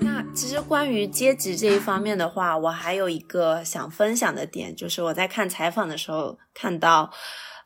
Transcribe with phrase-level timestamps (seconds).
[0.00, 7.12] 那其实关于阶级这一方面的话，我还有一个想分享的点，就是我在看采访的时候看到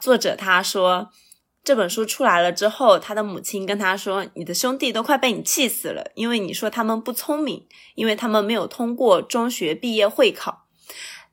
[0.01, 1.11] 作者他说。
[1.65, 7.67] 这本书出来了之后，他的母亲跟他说：“你的兄弟都快被你气死了，因为你说他们不聪明，
[7.97, 10.69] 因为他们没有通过中学毕业会考。”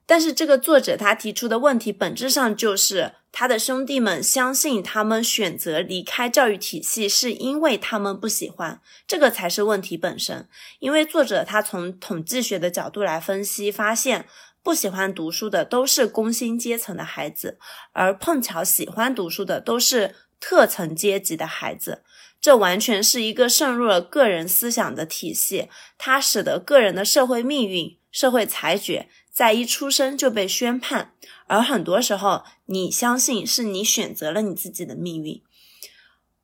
[0.05, 10.48] 但是这个作者他提出的问题本质上就是他的兄弟们相信他们选择离开教育体系是因为他们不喜欢，这个才是问题本身。
[10.79, 14.27] 因为作者他从统计学的角度来分析，发现
[14.62, 17.57] 不喜欢读书的都是工薪阶层的孩子，
[17.93, 20.15] 而碰巧喜欢读书的都是。
[20.45, 22.04] 特层阶级的孩子，
[22.41, 31.15] 这完全是一个渗入了个人思想的体系，它使得个人的社会命运、社会裁决在一出生就被宣判，
[31.47, 35.41] 而很多时候，你相信是你选择了你自己的命运。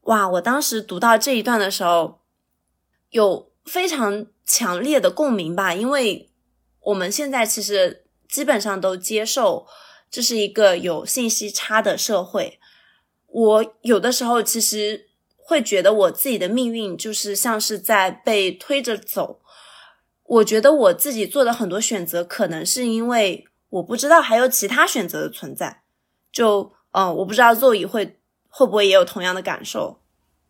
[0.04, 0.28] 哇！
[0.28, 2.22] 我当时读到这一段的时候，
[3.12, 6.32] 有非常强烈的共鸣吧，因为
[6.80, 9.68] 我们现在其实基本上都接受
[10.10, 12.60] 这是一个有信息差的社会。
[13.28, 19.39] 我有的时候其实会觉得我自己的命运就是像是在被推着走。
[20.30, 25.82] 我觉得我自己做的很多选择，可能是因为我不知道还有其他选择的存在。
[26.32, 30.00] 就嗯，我不知道座椅会会不会也有同样的感受。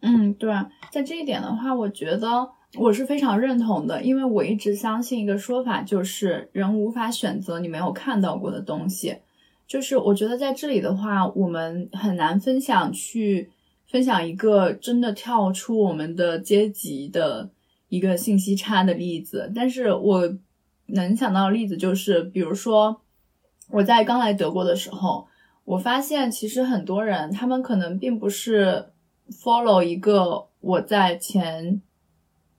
[0.01, 0.53] 嗯，对，
[0.91, 9.17] 在这一点的话，我觉得我是非常认同的，因为我一直相信一个说法，就是人无法选择你没有看到过的东西。
[9.65, 13.49] 就是我觉得在这里的话，我们很难分享去
[13.87, 17.49] 分享一个真的跳出我们的阶级的
[17.89, 19.51] 一个信息差的例子。
[19.53, 20.37] 但是我
[20.85, 23.01] 能想到的例子就是，比如说
[23.69, 25.27] 我在刚来德国的时候，
[25.65, 28.93] 我发现其实很多人他们可能并不是
[29.29, 31.81] follow 一个我在前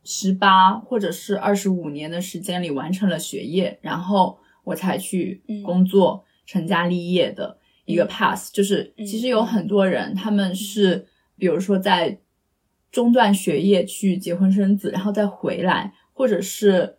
[0.05, 6.25] 十八或者是二十五年的时间里完成了学业，然后我才去工作。
[6.47, 11.07] 成家立业的一个 path，就是其实有很多人，他们是
[11.39, 12.19] 比如说在
[12.91, 16.97] 中断学业去结婚生子，然后再回来，或者是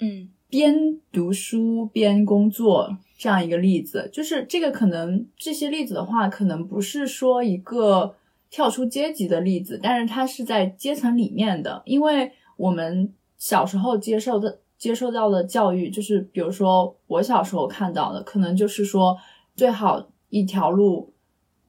[0.00, 4.08] 嗯边读书边工作这样一个例子。
[4.12, 8.14] 就是这个可能这些例子的话，可能不是说一个
[8.50, 14.60] 跳出阶级的例子，但是它是在阶层里面的，因为我们小时候接受的。
[14.78, 19.18] 接受到的教育就是，比如说我小时候看到的，可能就是说
[19.56, 21.12] 最好一条路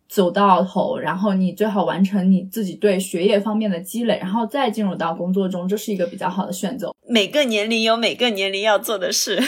[0.10, 6.92] 走到头，然后你最好完成你自己对学业方面的积累，然后再进入到工作中，这是一个比较好的选择。
[7.08, 9.40] 每个年龄有每个年龄要做的事，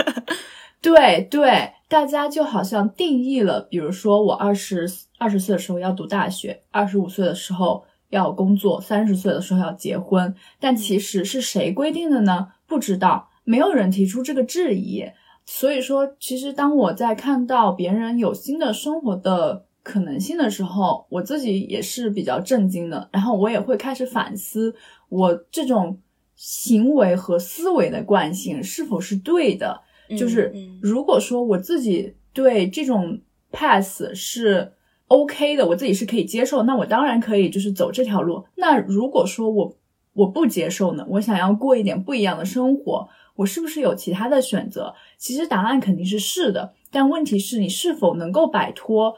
[0.80, 12.48] 对对，大家就好像定义了，比如说我二十二十岁的时候要读大学，二十五岁的时候要工作，三十岁的时候要结婚，但其实是谁规定的呢？
[12.66, 15.04] 不知道，没有人提出这个质疑，
[15.44, 23.08] 所以说，其实当我在看到别人有新的生活的可能性的时候，我自己也是比较震惊的。
[23.12, 24.74] 然后我也会开始反思，
[25.08, 25.98] 我这种
[26.36, 29.80] 行为和思维的惯性是否是对的。
[30.18, 33.20] 就是如果说我自己对这种
[33.52, 34.72] pass 是
[35.08, 38.44] OK 的，我自己是可以接受，那我当然可以就是走这条路。
[38.56, 39.76] 那如果说我
[40.12, 41.04] 我不接受呢？
[41.08, 44.94] 我想要过一点不一样的生活，我是不是有其他的选择？
[45.16, 49.14] 其实答案肯定是是的，但问题是你是否能够摆脱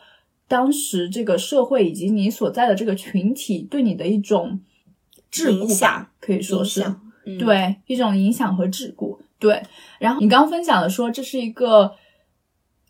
[0.53, 4.61] 当时这个社会以及你所在的这个群体对你的一种
[5.33, 6.13] 桎梏吧？
[6.21, 6.85] 可以说是
[7.39, 9.17] 对一种影响和桎梏。
[9.39, 9.63] 对，
[9.99, 11.93] 然后你刚分享的说这是一个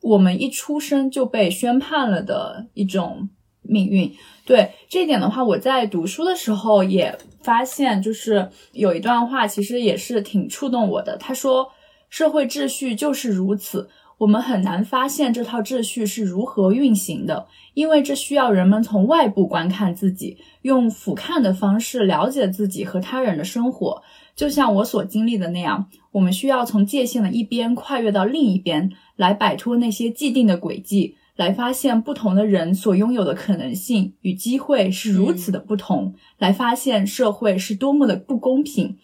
[0.01, 3.29] 我们一出生就被宣判了的一种
[3.61, 4.13] 命运。
[4.45, 11.17] 对这一点的话，我在读书的时候也发现，就是有一段话，其实也是挺触动我的。
[11.17, 11.71] 他说
[12.11, 13.89] ：“社会秩序就是如此，
[14.23, 24.01] 我们很难发现这套秩序是如何运行的，因为这需要人们从外部观看自己，用俯瞰的方式了解自己和他人的生活。
[24.37, 38.99] 就像我所经历的那样，我们需要从界限的一边跨越到另一边，来摆脱那些既定的轨迹。”来发现不同的人所拥有的可能性与机会是如此的不同，来发现社会是多么的不公平。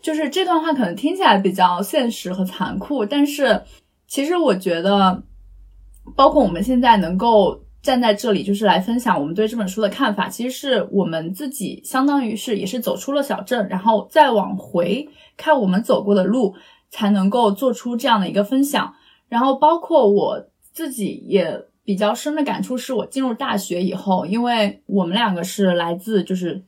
[0.00, 3.62] 就是这段话可能听起来比较现实和残酷，但是
[4.06, 5.22] 其实我觉得，
[6.16, 16.54] 包括我们现在能够站在这里，就是来分享我们对这本书的看法，其实是我们自己相当于是也是走出了小镇，然后再往回看我们走过的路，
[16.90, 18.94] 才能够做出这样的一个分享。
[19.28, 21.66] 然后包括我自己也。
[21.86, 26.64] 比较深的感触是我进入大学以后，因为我们两个是来自就是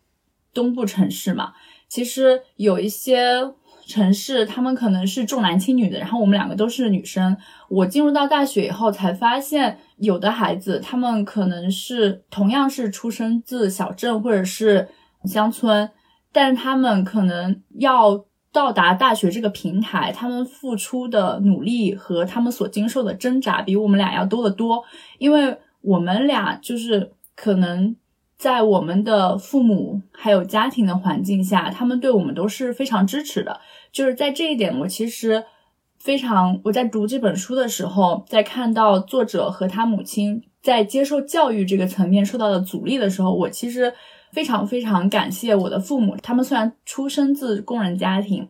[0.52, 1.54] 东部城市嘛，
[1.88, 3.42] 其实有一些
[3.86, 7.36] 城市他们可能是重男轻女的，然后我们两个都是女生。
[7.68, 14.88] 我进入到大学以后才发现，有的孩子他们可能是同样是出生自小镇或者是
[15.24, 15.88] 乡村，
[16.32, 18.26] 但是他们可能要。
[18.52, 24.82] 到达大学这个平台，他们付出的努力和他们所经受的挣扎，比我们俩要多得多。
[25.18, 27.94] 因为我们俩就是可能
[28.38, 33.60] 在我们的父母还有家庭的环境下，他们对我们都是非常支持的。
[33.92, 35.44] 就是在这一点，我其实
[35.98, 43.92] 非常我在读这本书的时候，在看到作者和他母亲在接受教育这个层面受到的阻力的时候，我其实。
[44.32, 48.46] 非常非常感谢我的父母，他们虽然出生自工人家庭，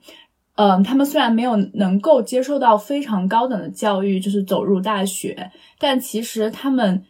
[0.56, 7.04] 嗯，他们虽然没有能够接受到非常高等的教育，就是走入大学，但其实他们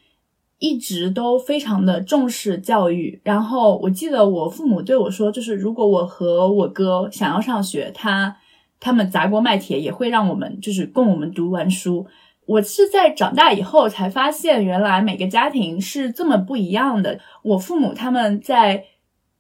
[0.59, 3.21] 一直都非常的重视教育。
[3.23, 8.37] 然后我记得我父母对我说，就是如果我和我哥想要上学，他
[8.81, 12.07] 他们砸锅卖铁也会让我们就是供我们读完书。
[12.47, 17.19] 我是在长大以后才发现，原来每个家庭是这么不一样的。
[17.43, 18.85] 我父母他们在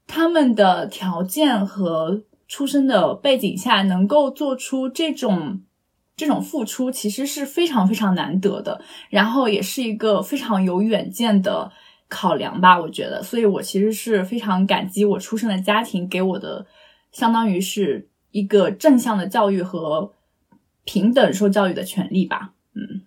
[0.08, 5.60] 他们的条件和出生的背景下，能够做出这种
[6.16, 8.80] 这种付出，其实是非常非常难得的。
[9.10, 11.70] 然后也是一个非常有远见的
[12.08, 13.22] 考量吧，我觉得。
[13.22, 16.66] 所以我其实是非常感激我出生的家庭给我的，
[17.12, 20.14] 相当于是一个正向的教育和
[20.84, 22.54] 平等受教育的权利吧。
[22.72, 23.02] 嗯，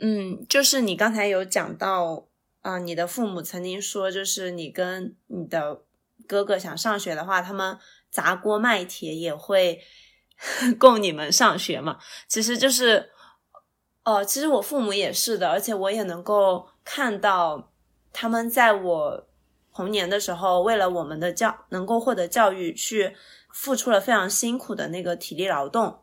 [0.00, 2.26] 嗯，就是你刚才有讲到
[2.62, 5.82] 啊，你的父母曾经说，就是你跟你的
[6.26, 7.78] 哥哥想上学的话，他们
[8.10, 9.80] 砸锅卖铁也会
[10.78, 11.98] 供你们上学嘛。
[12.28, 13.10] 其实就是，
[14.04, 17.72] 呃，其实我父母也是的，而且我也能够看到
[18.12, 19.26] 他们在我
[19.74, 23.16] 童年的时候，为了我们的教能够获得教育，去
[23.52, 26.02] 付出了非常辛苦的那个体力劳动。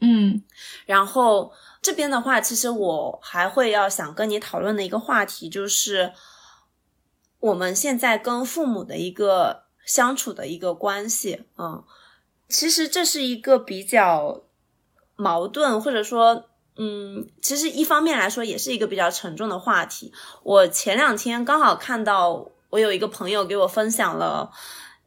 [0.00, 0.42] 嗯，
[0.86, 1.52] 然后。
[1.82, 6.12] 这边的话，其实我还会要想跟你讨论的一个话题，就是
[7.38, 11.44] 我们现在跟父母的一个相处的一个关系。
[11.56, 11.84] 嗯，
[12.48, 14.42] 其实这是一个比较
[15.16, 20.12] 矛盾，或者说，嗯，其实一方面来说也是一个比较沉重的话题。
[20.42, 24.52] 我前两天刚好看到，我有一个朋友给我分享了，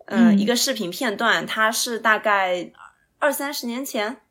[0.06, 2.72] 嗯，一个视频片段，它是大概
[3.20, 4.22] 二三十年前。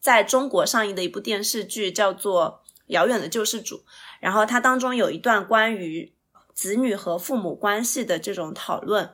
[0.00, 3.76] 在中国上映的一部电视剧叫做《遥远的救世主》，
[4.18, 6.14] 然后它当中有一段关于
[6.54, 9.10] 子女和父母关系的这种讨论。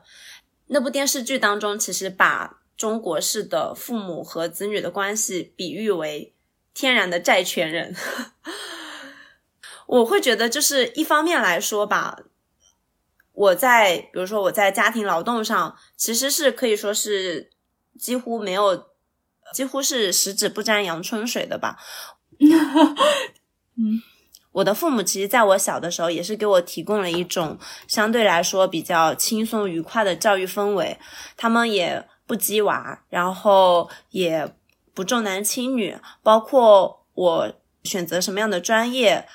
[0.68, 6.34] 那部电视剧当中，其实把中国式的父母和子女的关系比喻为
[6.74, 7.94] 天然的债权人。
[9.86, 12.18] 我会觉得，就是一方面来说吧，
[13.32, 17.50] 我在比如说我在家庭劳动上，其实是可以说是
[17.98, 18.86] 几乎没有。
[19.54, 21.78] 几乎是十指不沾阳春水的吧。
[23.78, 24.02] 嗯，
[24.50, 27.56] 我的父母其实在我小的时候也是给我提供了一种
[27.86, 30.98] 相对来说比较轻松愉快的教育氛围。
[31.36, 34.54] 他们也不鸡娃，然后也
[34.92, 35.96] 不重男轻女。
[36.22, 37.52] 包括我
[37.84, 39.28] 选择什么样的专业，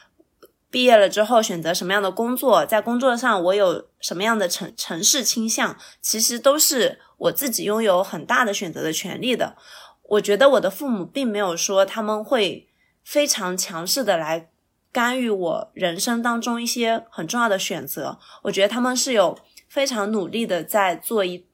[0.69, 9.55] 毕业了之后选择什么样的工作，在工作上我有什么样的城城市倾向，其实都是我自己拥有很大的选择的权利的。
[10.03, 12.67] 我觉得我的父母并没有说他们会
[13.03, 14.49] 非常强势的来
[14.91, 18.19] 干预我人生当中一些很重要的选择。
[18.43, 19.37] 我觉得他们是有
[19.69, 21.45] 非常努力的在做一，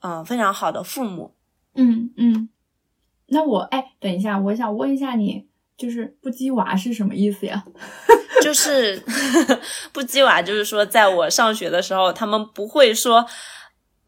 [0.00, 1.34] 嗯，非常好的父母。
[1.74, 2.48] 嗯嗯。
[3.26, 7.64] 那我哎，等一下，我想问一下你，就是不鸡娃是什么意思呀？
[8.42, 9.02] 就是
[9.92, 13.26] 不鸡娃，就是说在我上学的时候，他们不会说。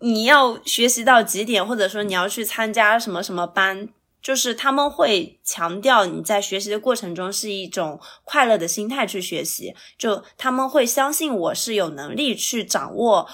[0.03, 3.91] 你要学习到几点，或者说你要去参加什么什么班，
[4.23, 13.29] 就是他们会强调你在学习的过程中是一种快乐的心态去学习，就他们会相信我是有能力去掌握。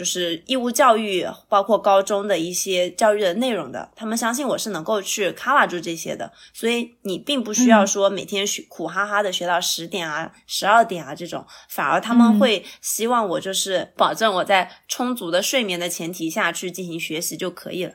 [0.00, 17.92] 就是义务教育，包括高中的一些教育的内容的，他们相信我是能够去 cover 住这些的，所以你并不需要说每天学苦哈哈的学到十点啊、十二点啊这种，反而他们会希望我就是保证我在充足的睡眠的前提下去进行学习就可以了。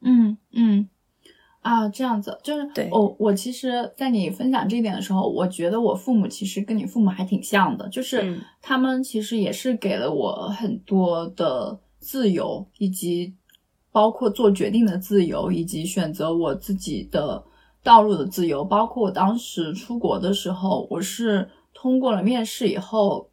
[0.00, 0.88] 嗯嗯。
[1.62, 13.34] 啊，这样子就是我我其实，在你分享这一点的时候，我觉得我父母其实跟你父母还挺像的，就是他们其实也是给了我很多的自由，以及
[13.92, 17.44] 包括做决定的自由，以及选择我自己的
[17.82, 18.64] 道路的自由。
[18.64, 23.30] 包括我当时出国的时候，我是通过了面试以后，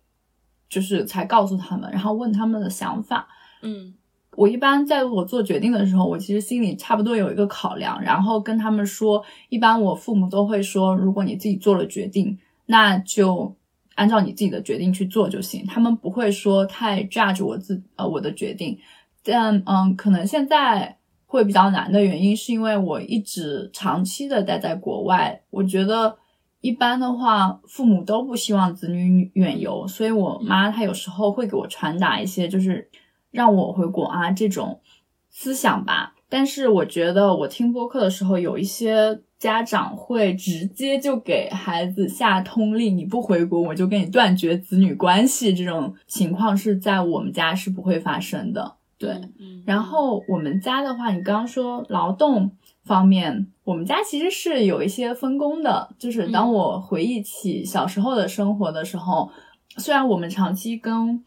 [0.70, 3.28] 就是才告诉他们，然后问他们的想法。
[3.62, 3.94] 嗯，
[4.40, 13.54] 我一般在我做决定的时候，我其实心里差不多有一个考量，然后跟他们说，一般我父母都会说，如果你自己做了决定，那就
[13.96, 15.66] 按照你自己的决定去做就行。
[15.68, 18.80] 他们不会说太 judge 我自呃我的决定。
[19.26, 25.42] 但嗯，可能现在会比较难的原因，是因为我一直长期的待在国外。
[25.50, 26.16] 我觉得
[26.62, 32.90] 一般的话，父母都不希望子女远游，所以我妈她有时候会给我传达一些，就是
[33.32, 34.82] 让我回国啊这种
[35.30, 36.16] 思想吧。
[36.30, 45.52] 但是我觉得我听播客的时候，有一些家长会直接就给孩子下通令，你不回国，我就跟你断绝子女关系。
[45.54, 48.76] 这种情况是在我们家是不会发生的。
[49.00, 49.20] 对，
[49.66, 52.52] 然后我们家的话，你刚刚说劳动
[52.84, 55.90] 方面，我们家其实是有一些分工的。
[55.98, 59.32] 就是当我回忆起小时候的生活的时候，
[59.78, 61.24] 虽然我们长期跟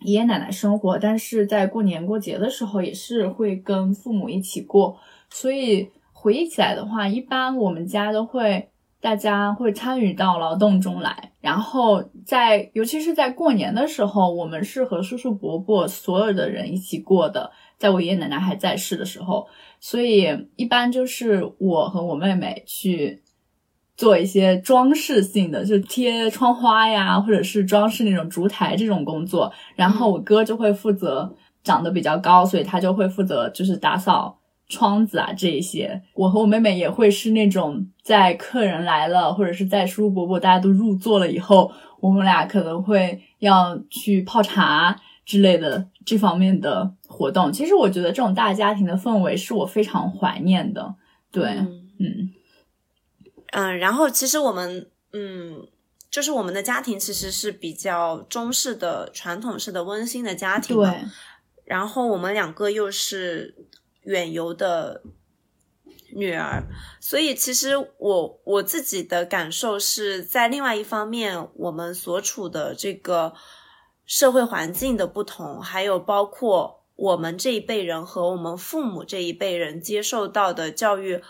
[0.00, 4.98] 爷爷奶奶生活，但是在过年过节的时候也是会跟父母一起过。
[5.30, 8.68] 所以回忆起来的话，一般我们家都会。
[9.00, 17.52] 大家会参与到劳动中来，然后在尤其是在过年的时候，我们是和叔叔伯伯所有的人一起过的。
[17.78, 19.46] 在我爷爷奶奶还在世的时候，
[19.78, 23.22] 所以一般就是我和我妹妹去
[23.98, 29.52] 做一些装饰性的，就贴窗花呀，或者是装饰那种烛台这种工作。
[29.76, 34.38] 然后我哥就会负责长得比较高，所以他就会负责就是打扫。
[34.70, 47.50] 窗子啊，这一些，我和我妹妹也会是那种，在客人来了，或者是在叔叔伯伯大家都入座了以后，我们俩可能会要去泡茶之类的这方面的活动。
[47.50, 50.94] 其实我觉得这种大家庭的氛围是我非常怀念的。
[51.32, 52.30] 对，嗯嗯，
[53.52, 55.66] 然后其实我们，嗯，
[56.10, 60.76] 就是我们的家庭其实是比较中式的、传统式的、温馨的家庭。
[60.76, 61.04] 对，
[61.64, 63.54] 然后我们两个又是。
[64.04, 65.02] 远游的
[66.14, 66.62] 女儿，
[66.98, 73.34] 所以其实我我自己的感受是在另外一方面，我们所处的这个
[74.06, 81.22] 社会环境的不同，还有包括我们这一辈人和我们父母这一辈人接受到的教育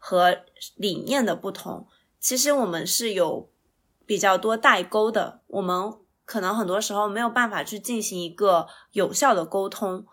[0.00, 0.38] 和
[0.76, 1.86] 理念的不同，
[2.20, 3.50] 其实我们是有
[4.06, 5.92] 比较多代沟的，我们
[6.24, 10.06] 可能很多时候没有办法去进行一个有效的沟通，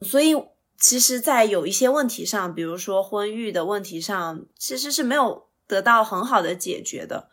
[0.00, 0.36] 所以。
[0.82, 7.28] 其实，在有一些问题上，比如说婚育的问题上，其实是没有得到很好的解决的。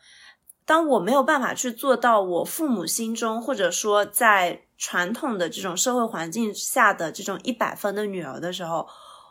[0.65, 8.85] 当我没有办法去做到我父母心中，或者说在传统的这种社会环境下的这种一百分的女儿的时候，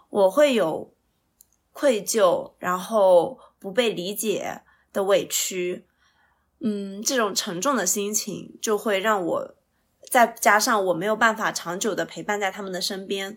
[0.08, 0.94] 我会有
[1.78, 4.62] 愧疚，然后不被理解
[4.94, 5.84] 的委屈。
[6.60, 9.54] 嗯，这种沉重的心情就会让我，
[10.10, 13.36] 再加上我没有办法长久的陪伴在他们的身边。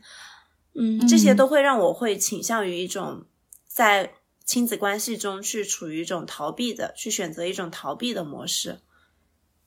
[0.74, 3.26] 嗯，这些都会让我会倾向于一种
[3.68, 4.14] 在
[4.46, 8.80] 亲子关系中去处于一种逃避的，去选择一种逃避的模式。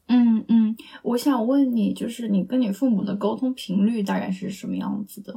[0.06, 5.34] 嗯嗯，我想问你，就是你跟你父母的沟通频率大概是什么样子的？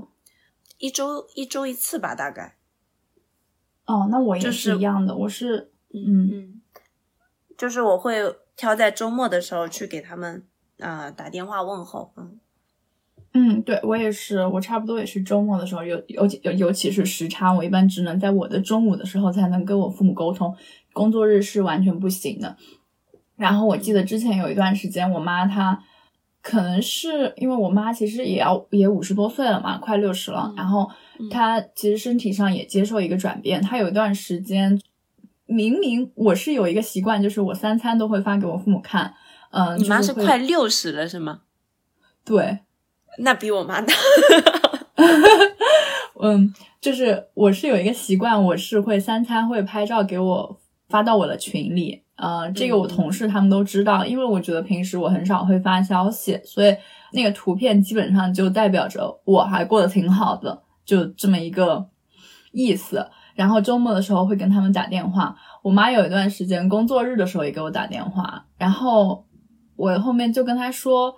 [0.78, 2.55] 一周一周一次吧，大概。
[3.86, 6.62] 哦，那我也是一样的，我是嗯嗯，
[7.58, 8.16] 就是我会
[8.56, 10.44] 挑在周末的时候去给他们
[10.80, 12.40] 啊打电话问候，嗯。
[13.38, 20.56] 嗯，对我也是，我差不多也是周末的时候，尤尤尤尤其是时差，我一般只能在我的中午的时候才能跟我父母沟通，
[20.94, 22.56] 工作日是完全不行的。
[23.36, 25.84] 然后我记得之前有一段时间，我妈她
[26.46, 30.88] 可能是因为我妈其实也要也五十多岁了嘛，快六十了，然后
[31.32, 34.80] 她其实身体上也接受一个转变，她有一段时间
[35.48, 39.16] 明明我是有一个习惯，就是我三餐都会发给我父母看，
[39.50, 41.42] 嗯，你妈是快六十了是吗？
[42.24, 42.60] 对。
[43.18, 43.94] 那比我妈大，
[46.22, 50.60] 嗯，就是我是有一个习惯，我是会三餐会拍照给我
[50.90, 56.76] 发到我的群里，呃，这个我同事他们都知道，因为我觉得平时我很少会发消息，所以
[57.12, 61.88] 那个图片基本上就代表着我还过得挺好的，就这么一个
[62.52, 63.08] 意思。
[63.36, 69.26] 然后周末的时候会跟他们打电话，我妈有一段时间工作日的时候也给我打电话，然后
[69.76, 71.16] 我后面就跟她说。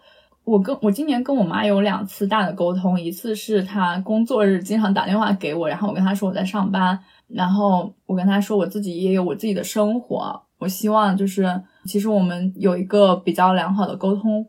[0.48, 14.46] 我跟我今年跟我妈有两次大的沟通，一次是她工作日经常打电话给我，然后我跟她说我在上班，然后我跟她说我自己也有我自己的生活，我希望就是其实我们有一个比较良好的沟通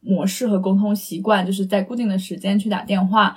[0.00, 3.36] 模式和沟通习惯，就是在固定的时间去打电话。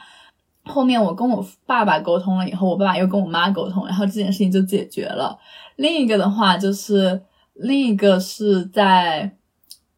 [0.63, 5.37] 后面我跟我爸爸沟通了以后，我爸爸又跟我妈沟通，然后这件事情就解决了。
[5.75, 7.21] 另一个的话就是
[7.53, 9.35] 另一个是在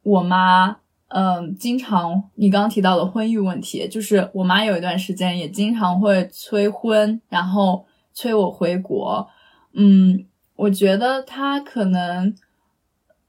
[0.03, 0.75] 我妈，
[1.07, 9.25] 嗯，经常你刚刚提到的婚育问题，就是我妈有一段时间也经常会催婚，然后催我回国。
[9.73, 10.25] 嗯，
[10.57, 12.35] 我觉得他可能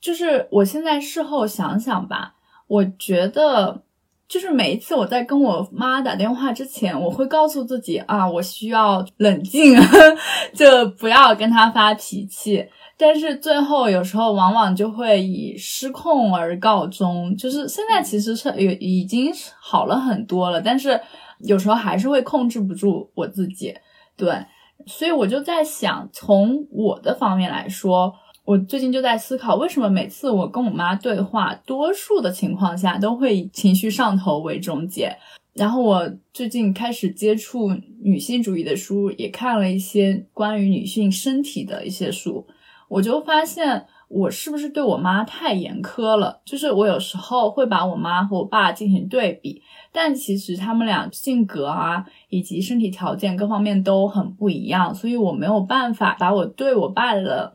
[0.00, 2.34] 就是我现在事后想想吧，
[2.66, 3.82] 我觉得。
[4.28, 9.74] 就是每一次我在跟我妈打电话之前，我会告诉自己啊，我需要冷静，
[10.52, 12.68] 就不要跟她发脾气。
[12.98, 17.34] 但是最后有时候往往就会以失控而告终。
[17.38, 21.00] 就是现在其实是有已经好了很多了，但是
[21.38, 23.74] 有时候还是会控制不住我自己。
[24.14, 24.44] 对，
[24.86, 28.14] 所以我就在想，从我的方面来说。
[28.44, 35.14] 我最近就在思考，为什么每次我跟我妈对话，多数的情况下都会以情绪上头为终结。
[35.52, 42.46] 然后我最近开始接触女性主义的书，也看了一些关于女性身体的一些书，
[42.88, 46.40] 我就发现我是不是对我妈太严苛了？
[46.44, 49.62] 就是我有时候会把我妈和我爸进行对比，
[49.92, 57.54] 但其实他们俩性格啊，以及身体条件各方面都很不一样，所以我没有办法把我对我爸的。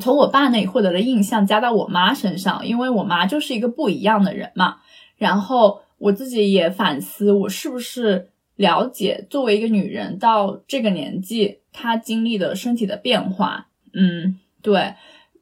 [0.00, 4.76] 从我爸那里获得的印象加到我妈身上，因为我妈就是一个不一样的人嘛。
[5.16, 13.66] 然后我自己也反思，我是不是了解作为一个女人到这个年纪她经历的身体的变化？
[13.92, 14.94] 嗯，对，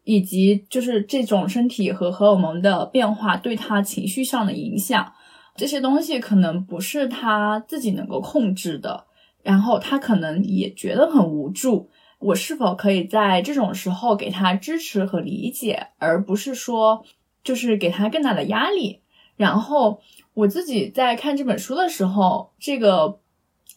[0.07, 5.13] 以及就是这种身体和荷尔蒙的变化对他情绪上的影响，
[5.57, 9.07] 这些东西可能不是他自己能够控制的。
[9.43, 11.91] 然后他可能也觉得很无助。
[12.21, 17.05] 我是否可以在这种时候给他支持和理解，而不是说
[17.43, 19.01] 就是给他更大的压力？
[19.37, 20.01] 然后
[20.35, 23.19] 我自己在看这本书的时候，这个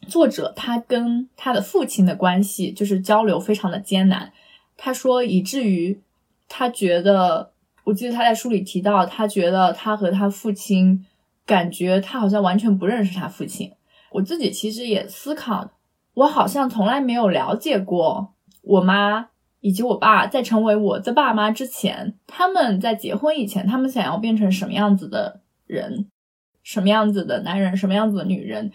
[0.07, 4.31] 作者他跟他的父亲的关系就是交流非常的艰难。
[4.77, 5.99] 他说，以至于
[6.49, 7.51] 他觉得，
[7.85, 11.05] 我记得他在书里提到，他觉得他和他父亲
[11.45, 13.71] 感觉他好像完全不认识他父亲。
[14.11, 15.69] 我自己其实也思考。
[16.15, 19.29] 我好像从来没有了解过我妈
[19.61, 26.09] 以及我爸在成为我的爸妈之前，他们在结婚以前，他们想要变成什么样子的人，
[26.63, 28.71] 什么样子的男人，什么样子的女人。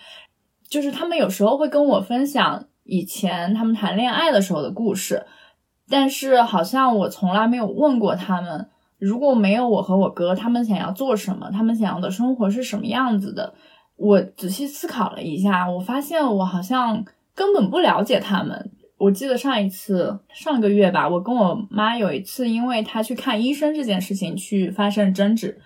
[0.68, 5.26] 就是他们有时候会跟我分享以前他们谈恋爱的时候的故事，
[5.88, 8.68] 但是好像我从来没有问过他们，
[8.99, 13.55] 如果没有我和我哥，他们想要做什么，他们想要的生活是什么样子的。
[13.97, 17.05] 我仔细思考了一下，我发现我好像。
[17.37, 18.70] 根本不了解他们。
[18.97, 25.61] 我记得上一次上个月吧，我跟我妈有一次，因为她去看医生这件事情去发生争执，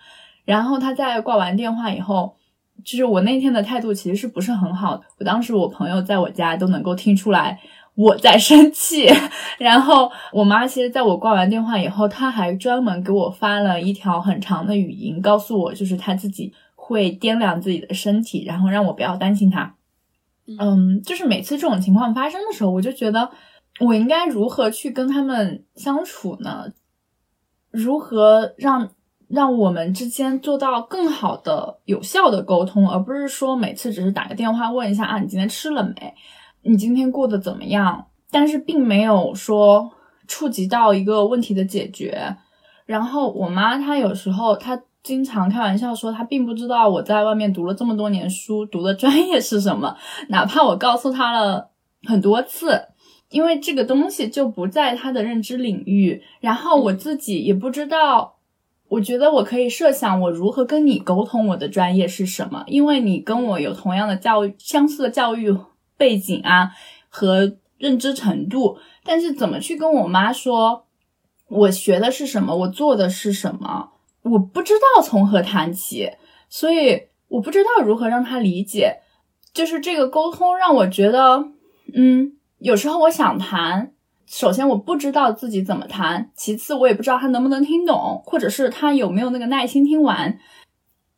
[0.47, 2.37] 然后她在挂完电话以后，
[2.83, 5.03] 就是我那天的态度其实是不是很好。
[5.19, 7.61] 我当时我朋友在我家都能够听出来
[7.99, 9.09] 我在生气，
[9.59, 19.75] 然后我妈其实在我挂完电话以后，她还专门给我发了一条很长的语音，告诉我就是她自己会掂量自己的身体，然后让我不要担心她。
[20.61, 23.29] 嗯，就是每次这种情况发生的时候，我就觉得
[23.81, 26.73] 我应该如何去跟他们相处呢？
[27.73, 28.91] 如何让
[29.27, 36.15] 让我们之间做到更好的、有效的沟通，而不是说每次只是打个电话问一下啊，你今天吃了没？
[36.63, 38.07] 你今天过得怎么样？
[38.31, 39.91] 但是并没有说
[40.27, 42.37] 触及到一个问题的解决。
[42.87, 44.81] 然后我妈她有时候她。
[45.01, 49.97] 经常开玩笑说，她并不知道我在外面读了这么多年书，读的专业是什么。
[50.29, 51.71] 哪怕我告诉她了
[52.03, 52.79] 很多次，
[53.31, 56.21] 因为这个东西就不在他的认知领域。
[56.41, 58.35] 然后我自己也不知道，
[58.89, 65.57] 我觉得我可以设想我如何跟你沟通我的专业是什么，因为你跟我有同样的教育、相似的教育
[65.99, 66.71] 背景啊
[67.11, 68.79] 和认知程度。
[69.05, 70.87] 但是怎么去跟我妈说，
[71.49, 73.91] 我学的是什么，我做的是什么？
[74.23, 76.11] 我不知道从何谈起，
[76.49, 79.01] 所以我不知道如何让他理解。
[79.55, 81.49] 就是这个沟通让我觉得，
[81.95, 83.93] 嗯，有时候我想谈，
[84.27, 90.39] 首先我不知道自己怎么谈，其次我也不知道他能不能听懂，或者是他有没有那个耐心听完。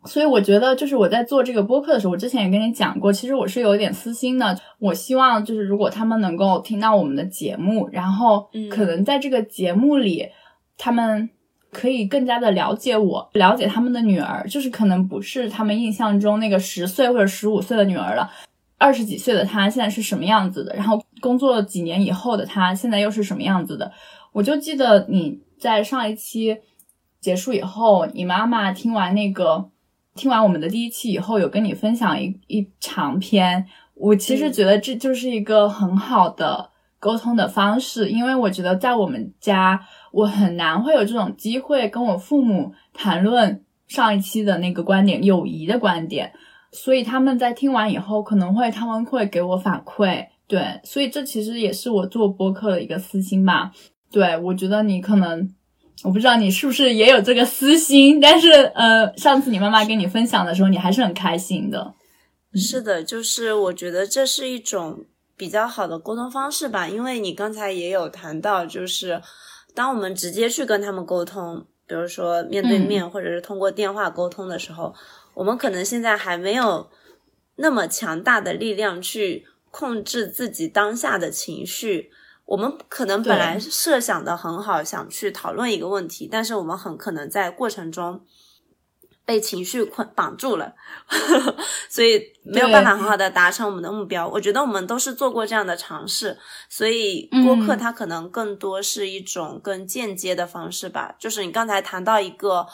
[0.04, 4.58] 所以我觉得，就是我在做这个播客的时候，我之前也跟你讲过，其实我是有一点私心的。
[4.78, 10.28] 我希望就是如果他们能够听到我们的节目，然后可能在这个节目里，
[10.76, 11.30] 他们。
[11.72, 18.28] 可以更加的了解我，了解他们的女儿，就是可能不是他们印象中那个十岁或者十五岁的女儿了，
[18.76, 20.74] 二十几岁的她现在是什么样子的？
[20.74, 23.92] 然后工作了几年以后的她现在又是什么样子的？
[24.32, 26.58] 我就记得你在上一期
[27.20, 29.70] 结束以后，你妈妈听完那个
[30.14, 39.80] 听完我们的第一期以后，有跟你分享一一长篇，我其实觉得这就是一个很好的沟通的方式，因为我觉得在我们家，
[40.12, 46.32] 我很难会有这种机会跟我父母谈论上一期的那个观点，友谊的观点。
[46.72, 53.72] 所以他们在听完以后，可能会他们会给我反馈，对，所以这其实也是我做播客的一个私心吧。
[54.12, 55.52] 对我觉得你可能，
[56.02, 61.94] 我不知道你是不是也有这个私心，但是呃，上次你妈妈跟你分享的时候，你还是很开心的。
[62.54, 65.04] 是的，就是我觉得这是一种
[65.36, 69.20] 比较好的沟通方式吧，因为你刚才也有谈到，就是
[69.74, 74.94] 当我们直接去跟他们沟通，比如说面对面或者是通过电话沟通的时候，
[75.34, 76.88] 我们可能现在还没有
[77.56, 82.10] 那么强大的力量去控制自己当下的情绪。
[82.50, 88.20] 我们可能本来设想的很好，想去讨论一个问题，但是我们很可能在过程中。
[89.22, 90.74] 被情绪捆绑住了，
[91.88, 94.26] 所以没有办法很好的达成我们的目标。
[94.26, 96.36] 我觉得我们都是做过这样的尝试，
[96.68, 101.14] 所以播客它可能更多是一种更间接的方式吧。
[101.16, 102.66] 就是你刚才谈到一个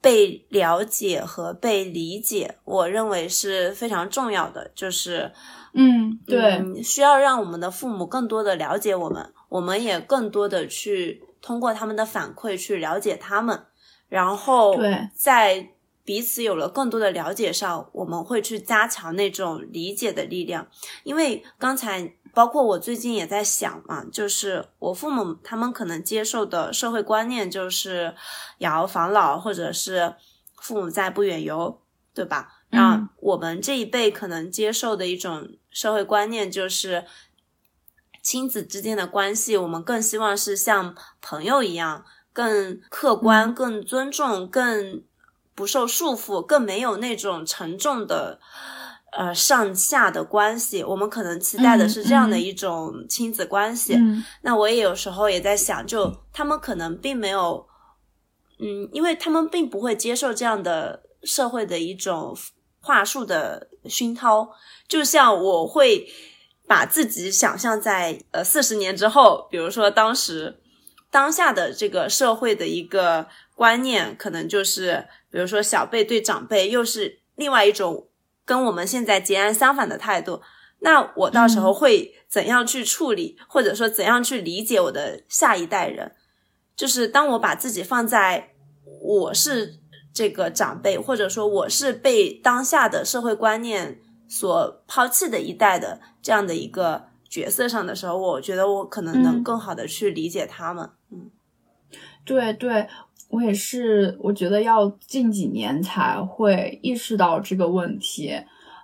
[0.00, 4.70] 被了解和被理解，我认为是非常重要的。
[4.76, 5.32] 就是
[5.72, 13.64] 嗯，对，需要让我们的父母更多的了解我们，我们也更多的去通过他们的反馈去了解他们，
[14.08, 14.76] 然后
[15.14, 15.70] 在。
[16.02, 20.66] 彼此有了更多的了解上，我们会去加强那种理解的力量。
[21.04, 28.12] 因为刚才包括我最近也在想嘛，就是我父母他们可能接受的社会观念就是
[28.58, 30.16] 养儿防老，或者是
[30.56, 31.80] 父母在不远游，
[32.12, 32.48] 对吧？
[32.70, 37.04] 那我们这一辈可能接受的一种社会观念就是
[38.22, 45.02] 亲子之间的关系，我们更希望是像朋友一样，更客观、更尊重、更。
[45.52, 48.40] 不受束缚，更没有那种沉重的，
[49.12, 50.82] 呃上下的关系。
[50.82, 53.98] 我们可能期待的是这样的一种亲子关系。
[54.40, 57.66] 那我也有时候也在想，就他们可能并没有，
[58.58, 62.34] 嗯，因为他们并不会接受这样的社会的一种
[62.80, 64.50] 话术的熏陶。
[64.88, 66.08] 就像我会
[66.66, 70.60] 把自己想象在呃四十年之后，比如说当时
[71.10, 75.06] 当下的这个社会的一个观念，可能就是。
[75.32, 78.08] 比如说，小辈对长辈又是另外一种
[78.44, 80.42] 跟我们现在截然相反的态度，
[80.80, 86.16] 那我到时候会怎样去处理，或者说怎样去理解我的下一代人？
[86.74, 88.54] 就是当我把自己放在
[89.00, 89.78] 我是
[90.12, 100.90] 这个长辈，或者说我是被当下的社会观念所抛弃的一代的这样的一个角色上的时候，我觉得我可能能更好的去理解他们。
[101.10, 101.30] 嗯，
[102.24, 102.88] 对对。
[103.28, 108.36] 我也是，我觉得要近几年才会意识到这个问题。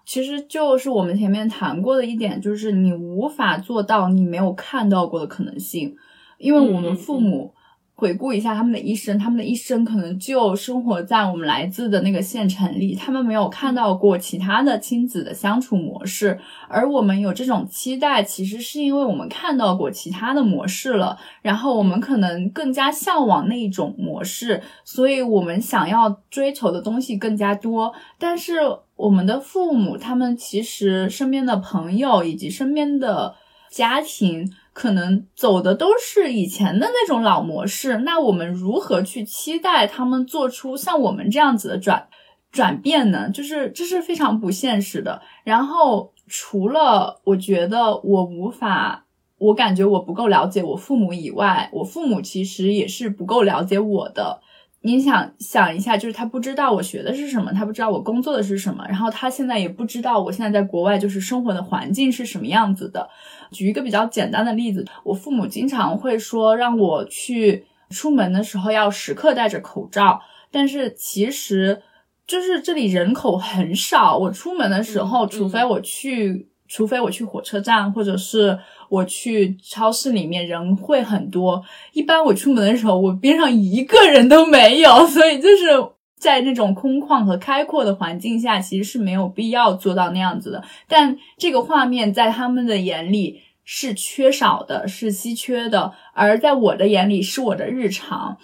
[0.05, 5.97] 其实就是我们前面谈过的一点，就是你无法做到你没有看到过的可能性，
[6.39, 7.56] 因为我们父母。
[7.98, 27.94] 回顾一下他们的一生，他们的一生可能就生活在我们来自的那个县城里，他们没有看到过其他的亲子的相处模式，而我们有这种期待，其实是因为我们看到过其他的模式了，然后我们可能更加向往那一种模式，所以我们想要追求的东西更加多。
[28.18, 28.56] 但是
[28.96, 33.35] 我们的父母，他们其实身边的朋友以及身边的
[33.70, 34.52] 家庭。
[34.77, 42.09] 可能走的都是以前的那种老模式，那我们如何去期待他们做出像我们这样子的转
[42.53, 43.31] 转变呢？
[43.31, 45.23] 就是这是非常不现实的。
[45.45, 49.07] 然后除了我觉得我无法，
[49.39, 54.43] 我感觉我不够了解我父母以外，我父母其实也是不够了解我的。
[54.87, 63.09] 你想想一下，就是他不知道我学的是什么，他不知道我工作的是什么，然后他现在也不知道我现在在国外就是生活的环境是什么样子的。
[63.51, 70.20] 举一个比较简单的例子，我父母经常会说让我去出门的时候要时刻戴着口罩，
[70.53, 71.83] 但是其实
[72.27, 81.62] 就是这里人口很少，我出门的时候，除非我去，除非我去火车站，或者是我去超市里面，人会很多。
[81.92, 85.92] 一般我出门的时候，我边上一个人都没有，所以就是。
[86.18, 90.64] 在那种空旷和开阔的环境下，其实是没有必要做到那样子的。
[90.88, 98.38] 但这个画面在他们的眼里是缺少的，是稀缺的；而在我的眼里是我的日常。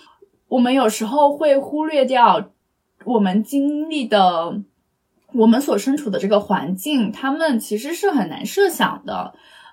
[0.49, 2.51] 我们有时候会忽略掉
[3.05, 4.61] 我们经历的、
[5.33, 9.33] 我们所身处的这个环境，他们其实是很难设想的。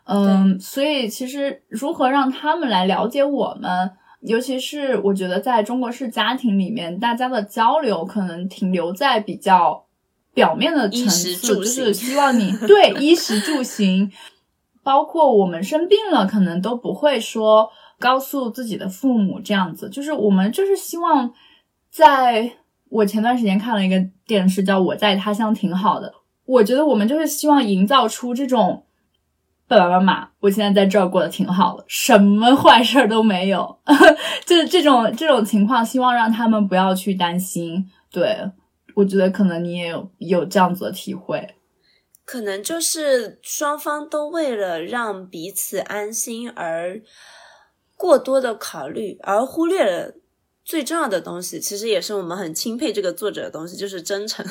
[0.10, 3.92] 嗯，所以其实如何让他们来了解我们？
[4.22, 9.86] 尤其是我觉得，在中国式家庭里面，大家的交流可能停留在比较
[10.34, 14.12] 表面的层次，就是希望你对衣食住行，
[14.84, 17.70] 包括我们生病了，可能都不会说
[18.00, 21.34] 告诉自己的父母这样子，就是我们就是希望
[21.90, 22.54] 在。
[22.92, 26.08] 我前段时间看了一个电视，叫《我在他乡挺好的》。
[26.46, 28.84] 我觉得我们就是希望营造出这种
[29.70, 33.80] 爸爸妈妈，我现在在这儿过得挺好的，什么坏事儿都没有，
[34.46, 37.90] 就是这种这种情况，希望让他们不要去担心。
[38.12, 38.52] 对
[38.96, 41.56] 我觉得可能你也有有这样子的体会，
[42.26, 47.00] 可能就是双方都为了让彼此安心而
[47.96, 50.16] 过多的考虑，而忽略了。
[50.66, 54.46] 最重要的东西，其实也是我们很钦佩这个作者的东西，就是真诚。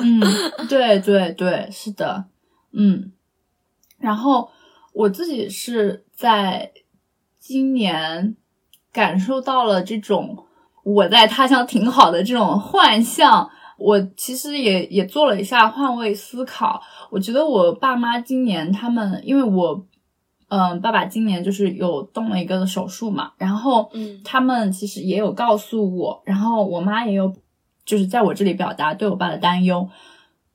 [0.00, 0.20] 嗯，
[0.68, 2.24] 对对对，是的，
[2.72, 3.12] 嗯。
[3.98, 4.50] 然后
[4.92, 6.72] 我自己是在
[7.38, 8.36] 今年
[8.92, 10.46] 感受到了这种
[10.82, 13.50] 我在他乡挺好的这种幻象。
[13.78, 19.86] 我其实也也做了一下换位思考，我觉得我爸妈今年他们，因为我。
[20.52, 27.32] 嗯，爸爸今年就是有动了一个手术嘛，然后，嗯，他们其实也有告诉我，然后我妈也有，
[27.84, 29.88] 就是在我这里表达对我爸的担忧。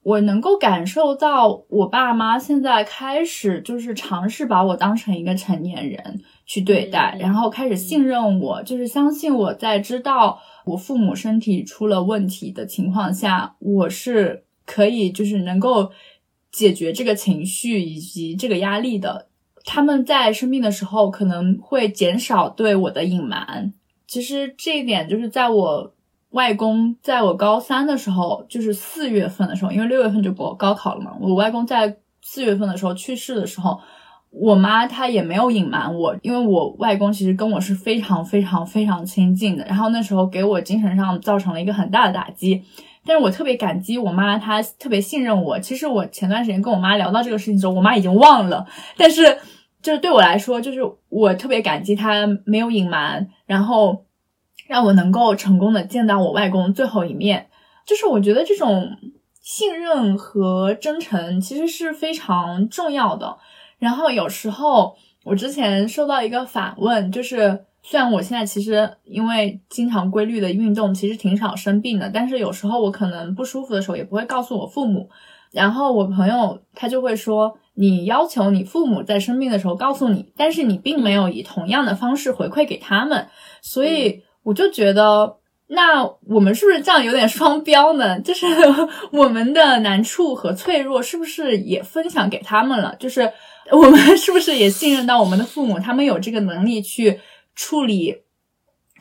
[0.05, 15.89] 我能够感受到我爸妈现在开始就是尝试把我当成一个成年人去对待，然后开始信任我，就是相信我在知道我父母身体出了问题的情况下，我是可以就是能够
[16.51, 19.29] 解决这个情绪以及这个压力的。
[19.63, 23.73] 他们在生病的时候可能会减少对我的隐瞒。
[24.05, 25.94] 其实这一点就是在我
[26.35, 31.11] 外公在我高三的时候，就是四月份的时候，因为六月份就过高考了嘛。
[31.21, 33.79] 我外公在四月份的时候去世的时候，
[34.31, 39.63] 我妈她也没有隐瞒我，因为我外公其实跟我是非常非常非常亲近的。
[39.65, 42.61] 然后那时候给我精神上造成了一个很大的打击。
[43.05, 45.57] 但是我特别感激我妈，她特别信任我。
[45.59, 48.65] 其实我前段时间跟我妈聊到这个事情的时候，我妈已经忘了，
[48.97, 49.37] 但是。
[49.85, 54.05] 就是对我来说，就是我特别感激她没有隐瞒，然后
[54.67, 57.47] 让我能够成功的见到我外公最后一面。
[57.85, 58.97] 就是我觉得这种
[59.41, 63.37] 信任和真诚其实是非常重要的。
[63.77, 75.09] 然后有时候我之前收到一个反问，就是虽然我现在其实因为经常规律的运动，其实挺少生病的，但是有时候我可能不舒服的时候也不会告诉我父母。
[75.51, 77.57] 然后我朋友他就会说。
[77.77, 83.27] 你要求你父母在生病的时候告诉你，但是你并没有以同样的方式回馈给他们，
[83.61, 88.19] 所以我就觉得，那我们是不是这样有点双标呢？
[88.21, 88.45] 就是
[89.11, 92.95] 我们的难处和脆弱是不是也分享给他们了？
[92.97, 93.33] 就是
[93.71, 97.19] 我们 是不是也信任到我们的父母，他们有这个能力去
[97.55, 98.23] 处理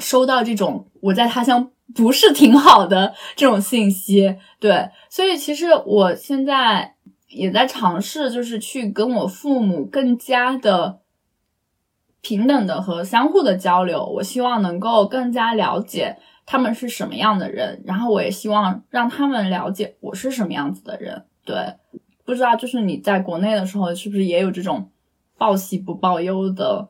[0.00, 4.37] 收到这种我在他乡不是挺好的这种信息？
[4.59, 6.92] 对，所以其实我现在。
[7.26, 11.00] 也在尝试，就是去跟我父母更加的
[12.24, 14.04] 平等的和相互的交流。
[14.04, 21.26] 我希望能够更加了解他们是什么样的人，然后我也希望让他们了解我是什么样子的人。
[21.44, 21.74] 对，
[22.24, 24.90] 不知道就是你在国内的时候，是不是也有这种
[25.37, 26.88] 报喜不报忧的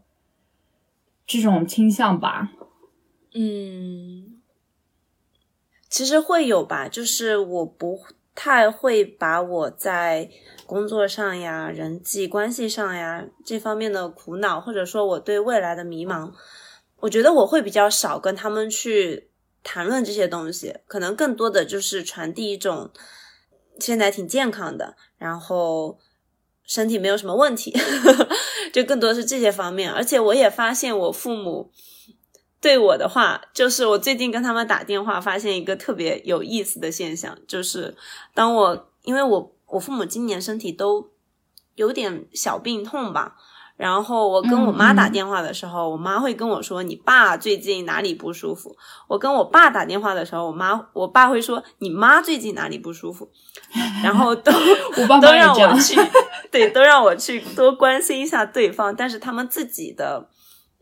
[1.26, 2.52] 这种倾向吧？
[3.34, 4.40] 嗯，
[5.88, 7.98] 其实会有吧，就是我不。
[8.34, 10.28] 太会把我在
[10.66, 16.32] 工作上呀、人际关系上呀这方面的苦恼，或者说我对未来的迷茫，
[17.00, 19.30] 我觉得我会比较少跟他们去
[19.62, 22.90] 谈论这些东西，可能更多的就是传递一种
[23.78, 25.98] 现在挺健康的，然后
[26.64, 27.72] 身体没有什么问题，
[28.72, 29.92] 就更多是这些方面。
[29.92, 31.70] 而且我也发现我父母。
[32.64, 37.94] 对我的话，就是我最近跟他们打电话，发现一个特别有意思的现象，就是
[38.33, 41.11] 当我因为我我父母今年身体都
[41.74, 43.37] 有点小病痛吧，
[43.77, 48.74] 然后我跟我妈打电话的时候，我妈会跟我说：“你爸最近哪里不舒服？”
[49.09, 53.29] 我跟我爸打电话的时候，我妈我爸会说：“你妈最近哪里不舒服？”
[54.03, 54.50] 然后都
[55.20, 56.00] 都让我去，
[56.50, 60.31] 对，都让我去多关心一下对方，但是他们自己的。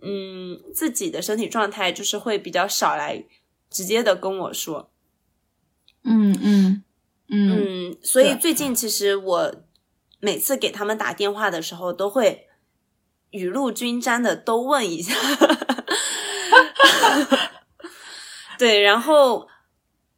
[0.03, 3.25] 嗯，自己的身体状态就是会比较少来
[3.71, 4.91] 直接的跟我说，
[6.03, 6.83] 嗯嗯
[7.29, 9.55] 嗯，所以最近其实我
[10.21, 12.49] 每次给他们打电话的时候，都会
[13.31, 15.15] 雨露均沾的都问一下，
[18.59, 19.49] 对，然后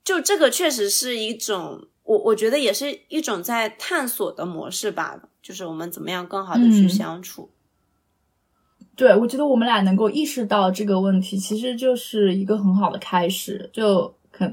[0.02, 7.53] 就这个确实是一种，我我觉得也是一种在探索的模式吧，就是我们怎么样更好的去相处。
[8.96, 13.68] 对，我觉得我们俩能够意识到这个问题，其实就是一个很好的开始。
[13.72, 14.50] 就可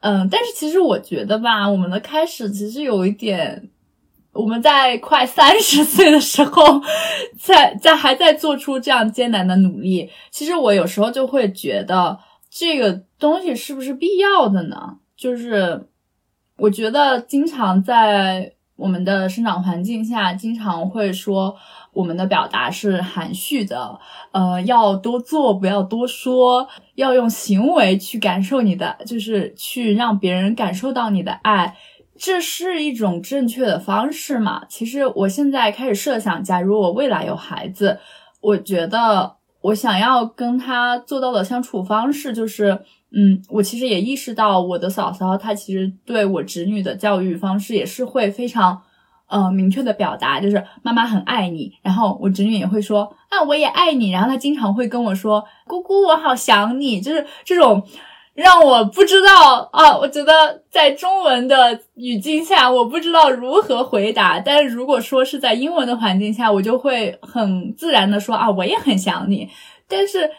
[0.00, 3.70] 嗯，但是其实我觉得吧，我们的开始其实有一点，
[4.32, 6.62] 我们在快三十岁的时候，
[7.40, 10.10] 在在还在做出这样艰难的努力。
[10.30, 12.18] 其实我有时候就会觉得，
[12.50, 14.98] 这个东西是不是必要的呢？
[15.16, 15.86] 就是
[16.58, 21.56] 我觉得经常在我们的生长环境下，经常会说。
[21.92, 23.98] 我们的表达是含蓄的，
[24.32, 31.74] 呃，要多做，不要多说，要用行为去感受你的，就是去让别人感受到你的爱，
[32.18, 34.66] 这是一种正确的方式嘛？
[34.68, 37.98] 其实我现在开始设想，假如我未来有孩子，
[38.42, 42.82] 我觉得我想要跟他做到的相处方式就是，
[43.12, 48.82] 嗯，我其实也意识到我的嫂嫂她其实对我侄女的教育方式也是会非常。
[49.28, 57.82] 呃，明确的表达就是妈妈很爱你，然后我侄女也会说啊，我也爱你，然后她经常会跟我说，姑姑我好想你，就是这种
[58.34, 69.48] 让我不知道啊，我觉得在中文的语境下，我不知道如何回答，但是如果说是在英文的环境下，我就会很自然的说啊，我也很想你，
[69.88, 70.30] 但是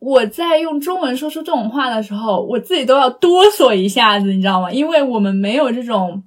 [0.00, 4.72] 我在用中文说出这种话的时候，我自己都要哆嗦一下子，你知道吗？
[4.72, 6.24] 因为我们没有这种。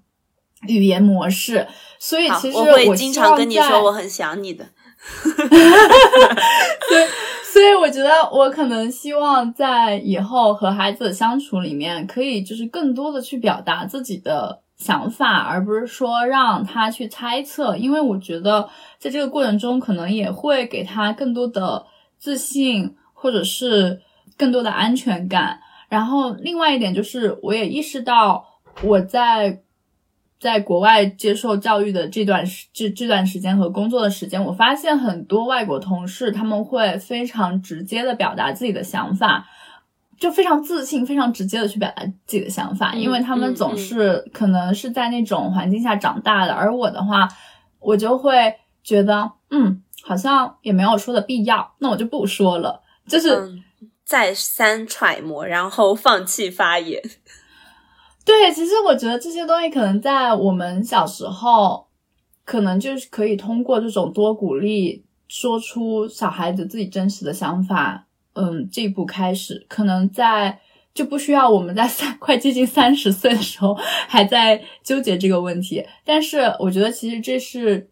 [0.66, 1.68] 语言模式，
[2.00, 4.64] 所以其实我会经常跟你说我很想你的。
[5.04, 7.06] 所以，
[7.44, 17.76] 所以我觉得我可能希望在以后和孩子的相处里面，可以就是更多的去表达自己的想法，而不是说让他去猜测。
[17.76, 21.86] 因为我觉得在这个过程中，可能也会给他更多的
[22.18, 24.02] 自信，或者是
[24.38, 25.60] 更多的安全感。
[25.90, 28.46] 然后，另外一点就是，我也意识到
[28.84, 29.62] 我在。
[30.40, 39.48] 在国外接受教育的这段时这这段时间和工作的时间，我发现很多外国同事他们会非常直接的表达自己的想法，
[40.20, 46.52] 就非常自信、非常直接的去表达自己的想法，因为他们总是可能是在那种环境下长大的。
[46.52, 47.26] 而我的话，
[47.80, 53.30] 我就会觉得，嗯，好像也没有说的必要，那我就不说了，就是
[54.06, 57.02] 再三揣摩，然后放弃发言。
[58.26, 61.88] 对，其实我觉得这些东西可能在我们小时候，
[62.46, 70.60] 可能就是可以通过这种多鼓励，说出小孩子自己真实的想法，嗯，这一步开始，可能在
[70.94, 73.74] 就不需要我们在三快接近三十岁的时候
[74.08, 75.86] 还在纠结这个问题。
[76.06, 77.90] 但是我觉得其实这是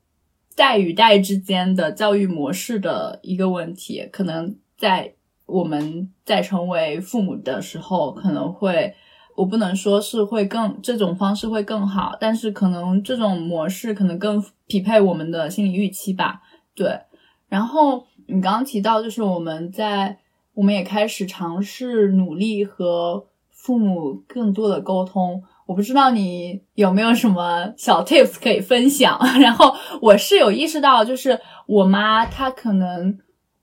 [0.56, 5.14] 代与代之间的教育模式的一个问题，可能在
[5.46, 8.94] 我们在成为父母的时候可能会。
[9.34, 16.42] 我不能说是会更这种方式会更好，但是可能这种模式可能更匹配我们的心理预期吧。
[16.76, 17.00] 对，
[17.48, 20.20] 然后你刚刚提到，就是我们在
[20.54, 25.42] 我们也开始尝试努力和父母更多的沟通。
[25.66, 29.18] 我不知道你有没有什么小 tips 可以分享。
[29.40, 33.18] 然后我是有意识到，就是我妈她可能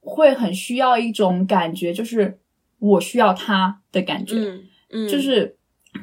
[0.09, 2.39] 会很需要一种感觉，就是
[2.79, 5.55] 我需要他的感觉，嗯嗯，就是。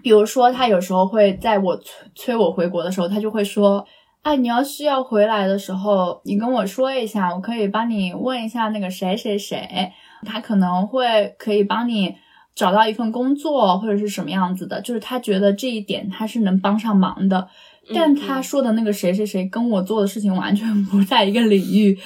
[0.03, 3.87] 比如说，他有时候会在我催催我回国的时候，他就会说
[4.23, 9.93] ：“啊，你要是要回来的时候，你跟我说一下，我可以帮你问一下那个谁谁谁，
[10.25, 12.17] 他可能会可以帮你
[12.53, 14.81] 找到一份工作或者是什么样子的。
[14.81, 17.49] 就是他觉得这一点他是能帮上忙的。
[17.95, 21.97] 但他说的那个谁谁谁跟我做的事情完全不在一个领域。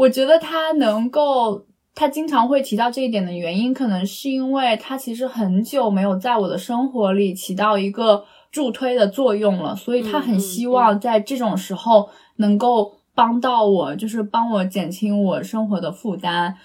[0.00, 16.56] 我觉得他能够。”他经常会提到这一点的原因，可能是因为他其实很久没有在我的生活里起到一个助推的作用了，所以他很希望在这种时候能够帮到我，就是帮我减轻我生活的负担。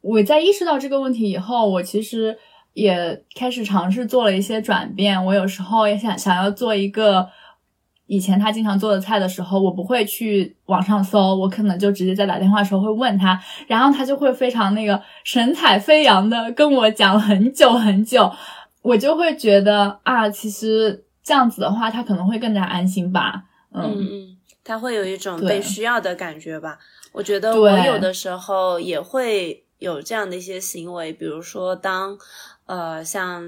[0.00, 2.38] 我在意识到这个问题以后，我其实
[2.72, 5.22] 也开始尝试做了一些转变。
[5.26, 7.28] 我有时候也想想要做一个。
[8.08, 18.32] 以前他经常做的菜的时候，我不会去网上搜，我可能就直接在打电话的时候会问他，然后他就会非常那个神采飞扬的跟我讲很久很久，
[18.80, 23.44] 我就会觉得啊，其实这样子的话，他可能会更加安心吧。
[23.74, 26.78] 嗯嗯，他会有一种被需要的感觉吧。
[27.12, 32.16] 我觉得我有的时候也会有这样的一些行为，比如说当
[32.64, 33.44] 呃像。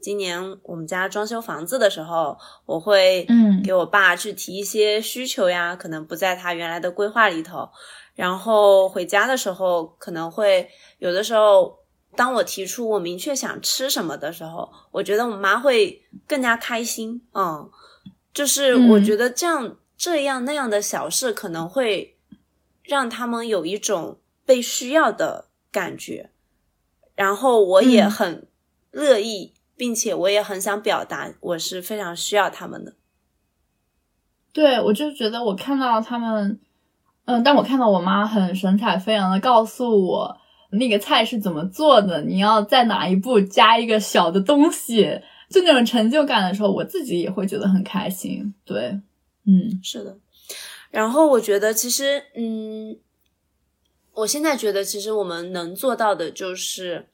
[0.00, 7.68] 今年我们家装修房子的时候，我会嗯给我爸去提一些需求呀，可能不在他原来的规划里头。
[8.14, 11.80] 然后回家的时候，可能会有的时候，
[12.14, 17.20] 当我提出我明确想吃什么的时候，我觉得我妈会更加开心。
[17.34, 17.68] 嗯，
[18.32, 22.16] 就是我觉得这样这样那样的小事，可能会
[22.84, 26.30] 让他们有一种被需要的感觉。
[27.14, 28.46] 然后我也很
[28.92, 29.52] 乐意。
[29.76, 32.94] 并且我也很想表达，我是非常需要他们的。
[34.52, 36.58] 对，我就觉得我看到他们，
[37.26, 40.38] 嗯，但我看到我妈很神采飞扬的告诉我
[40.70, 45.20] 那个菜是怎么做的，你要在哪一步加一个小的东西，
[45.50, 48.54] 就那种成就感的时候，我自己也会觉得很开心。
[48.64, 48.98] 对，
[49.44, 50.16] 嗯，是的。
[50.90, 52.96] 然后我觉得，其实，嗯，
[54.14, 57.06] 我现在觉得，其实我们能做到的就是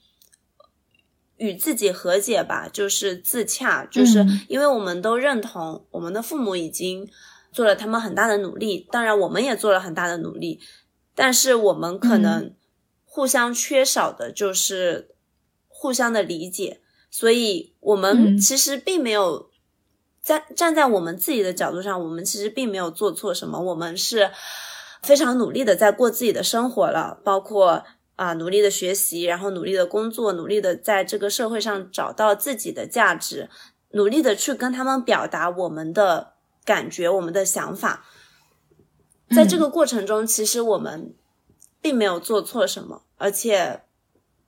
[1.42, 7.06] 与自己和解吧，就是自洽，就是因为我们都认同我们的父母已经。
[7.54, 10.58] 做了他们很大的努力，当然我们也做了很大的努力，
[11.14, 12.54] 但是我们可能
[13.04, 15.10] 互相缺少的就是
[15.68, 16.80] 互相的理解，
[17.10, 19.50] 所以我们其实并没有
[20.22, 24.30] 在站在我们自己的角度上，我们其实并没有做错什么，我们是
[25.02, 27.84] 非常努力的在过自己的生活了，包括
[28.22, 33.48] 啊努力的学习，然后努力的工作，努力的在这个社会上找到自己的价值，
[33.90, 36.30] 努力的去跟他们表达我们的。
[36.64, 38.06] 感觉我们的想法，
[39.34, 41.12] 在这个过程中，其实我们
[41.80, 43.82] 并没有做错什么，而且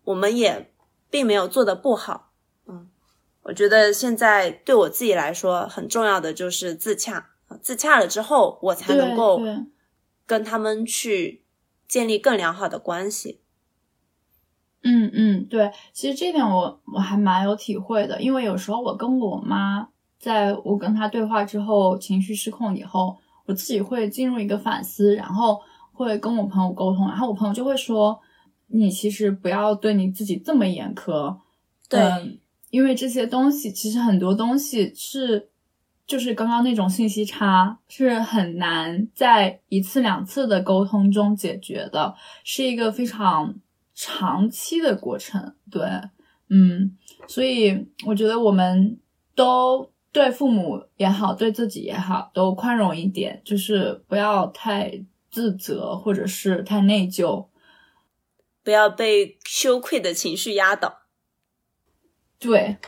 [0.04, 0.72] 我们也
[1.10, 2.30] 并没有做的不好。
[2.68, 2.88] 嗯，
[3.42, 9.40] 我觉得现在对我自己来说很重要的就是自洽，自洽了之后，我才能够
[10.24, 11.44] 跟他们去
[11.88, 13.42] 建立更良好的关系。
[14.84, 19.88] 嗯嗯，对，其实这点我我还蛮有体会的，因为有时候我跟我妈。
[20.16, 23.14] 在我跟她对话之后，情绪失控以后，
[23.44, 25.60] 我自己会进入一个反思，然后
[25.92, 28.18] 会跟我朋友沟通，然后我朋友就会说
[28.68, 31.36] ：“你其实不要对你自己这么严苛。”
[31.90, 32.00] 对，
[32.70, 35.50] 因为这些东西其实很多东西是，
[36.06, 42.14] 就是刚刚那种信息差是很难在一次两次的沟通中解决的，
[42.44, 43.54] 是一个非常
[43.94, 45.54] 长期的过程。
[45.70, 45.82] 对，
[46.48, 46.96] 嗯，
[47.28, 48.98] 所以我觉得我们
[49.34, 49.92] 都。
[50.14, 57.48] 对父母也好，对自己也好，都宽容一点，就是不要太自责，或者是太内疚，
[58.62, 61.00] 不要被羞愧的情绪压倒。
[62.38, 62.78] 对，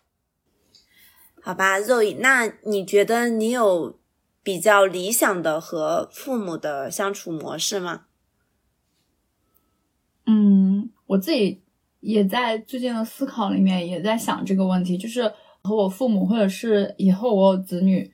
[1.43, 3.99] 好吧，肉乙，那你觉得你有
[4.45, 8.05] 比较理想的和父母的相处模式吗？
[10.27, 11.63] 嗯，我自己
[12.01, 15.33] 也在最近的思考里面，也在想这个问题，就是。
[15.63, 18.13] 和我父母，或者是以后我有子女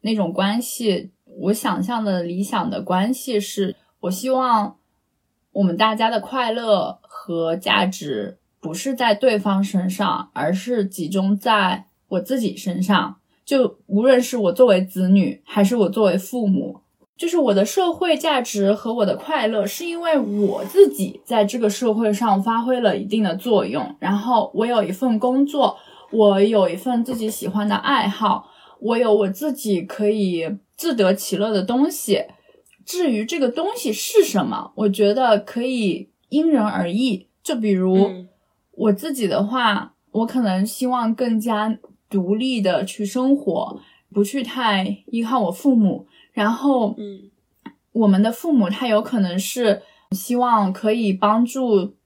[0.00, 4.78] 那种关系，我想象的理想的关系是，我希望
[5.52, 13.20] 我们大家的快乐和价值不是在对方身上，而是集中在我自己身上。
[13.44, 16.80] 就无论是我作为子女，还是我作为父母，
[17.18, 25.76] 就是我的社会价值和我的快乐，是因为我自己在这个社会上发挥了一定的作用，然后我有一份工作。
[26.10, 28.48] 我有一份自己喜欢的爱好，
[28.80, 32.24] 我有我自己可以自得其乐的东西。
[32.86, 37.26] 至于这个东西是什么，我觉得可以因人而异。
[37.42, 38.08] 就比如
[38.72, 43.78] 我自己的话，我可能希望更加独立的去生活，
[44.10, 46.06] 不去太依靠我父母。
[46.38, 47.30] 然后，嗯，
[47.92, 49.82] 我们的父母他有可能是
[50.12, 51.96] 希望可以帮助。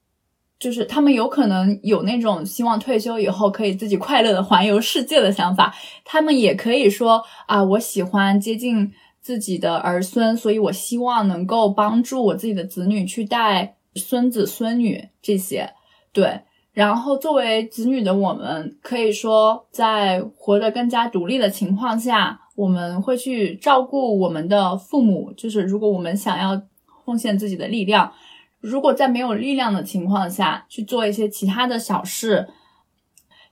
[0.58, 5.74] 就是他们有可能有那种希望退休以后可以自己快乐的环游世界的想法，
[6.04, 15.68] 他们也可以说啊，我喜欢接近自己的儿孙，所以我希望能够帮助我自己的子女去带孙子孙女这些。
[16.12, 25.32] 对，然后作为子女的我们，可以说在活得更加独立的情况下，我们会去照顾我们的父母。
[25.36, 26.62] 就是如果我们想要
[27.04, 28.12] 奉献自己的力量。
[28.60, 32.48] 如果在没有力量的情况下去做一些其他的小事，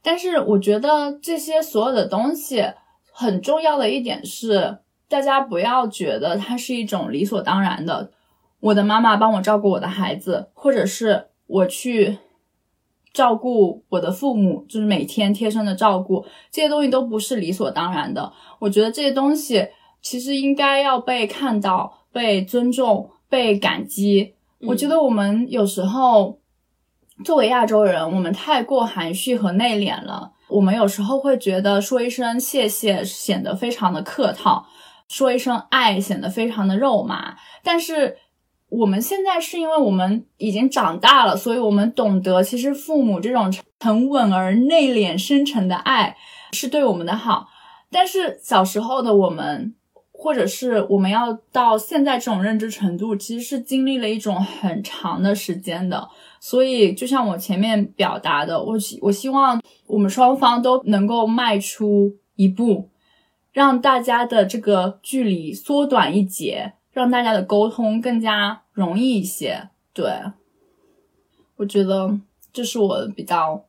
[0.03, 2.65] 但是我觉得这些所有的东西
[3.11, 4.79] 很重要的一点是，
[5.09, 8.13] 大家不要觉得它是一种理所当然的。
[8.61, 12.19] 我的妈妈帮我照顾我的孩子，或者是我去
[13.13, 18.33] 照顾我的父母，就是每天贴身的照顾，这些东西都不是理所当然的。
[18.59, 19.69] 我觉得这些东西
[20.01, 24.35] 其实应该要被看到、被尊重、被感激。
[24.61, 26.39] 我觉得我们有时候
[27.25, 30.33] 作为亚洲人，我们太过含蓄和内敛了。
[30.49, 34.67] 我们有时候会觉得说一声谢谢显得非常的客套，
[35.09, 37.37] 说一声爱显得非常的肉麻。
[37.63, 38.17] 但是
[38.71, 46.17] 我们现在是因为我们已经长大了，所以我们懂得，其实父母这种沉稳而内敛、深沉的爱
[46.53, 47.49] 是对我们的好。
[47.91, 49.75] 但是小时候的我们。
[50.23, 56.07] 或者是我们要到现在这种认知程度，其实是经历了一种很长的时间的。
[56.41, 62.91] 所以，就像我前面表达的，我希我希望我们双方都能够迈出一步，
[63.51, 69.71] 让大家的这个距离缩短一截，让大家的沟通更加容易一些。
[69.95, 70.23] 对，
[71.57, 72.21] 我觉得
[72.53, 73.65] 这是我比较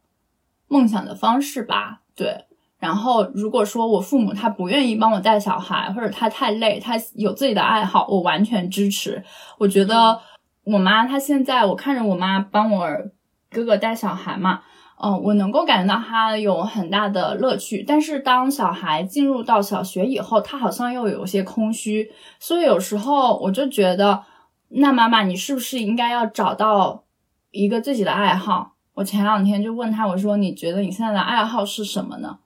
[0.68, 2.02] 梦想的方式吧。
[2.14, 2.46] 对，
[2.78, 9.24] 然后如果说我父母他不愿意帮我带小孩，或者他太累，他有自己的爱好，我完全支持。
[9.58, 10.20] 我觉得
[10.66, 12.88] 我妈她现在，我看着我妈帮我
[13.50, 14.62] 哥哥带小孩嘛。
[15.04, 24.24] 嗯，我能够感觉到他有很大的乐趣，但是当小孩进入到小学以后，他好像又有些空虚，所以有时候我就觉得，
[24.68, 27.04] 那妈妈你是不是应该要找到
[27.50, 28.74] 一个自己的爱好？
[28.94, 32.38] 我前两天就问他，我说你觉得你现在的爱好是什么呢？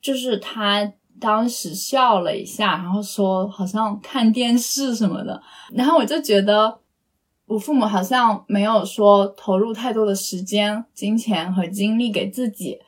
[0.00, 5.42] 就是他当时笑了一下，然后说好像看电视什么的，
[5.74, 6.78] 然后我就觉得。
[7.46, 12.78] 我父母好像没有说投入太多的时间、金钱和精力给自己。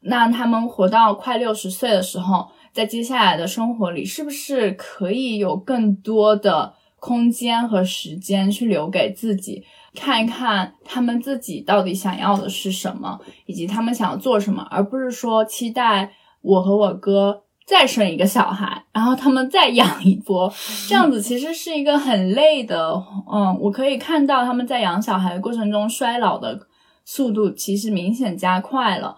[0.00, 17.42] 那他们活到快六十岁的时候，在接下来的生活里，是不是可以有更多的空间和时间去留给自己，看一看他们自己到底想要的是什么，以及他们想要做什么，而不是说期待我和我哥。
[17.66, 20.52] 再生一个小孩，然后他们再养一波，
[20.86, 23.02] 这样子其实是一个很累的。
[23.32, 26.66] 嗯，我可以看到他们在养小孩的过程中衰老的
[27.04, 29.16] 速度其实明显加快了。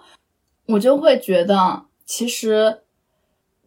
[0.67, 2.83] 我就会觉得，其实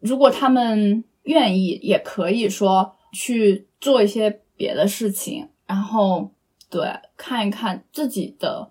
[0.00, 6.30] 如果他们愿意，也可以说去做一些别的事情，然后
[6.70, 8.70] 对看一看自己的。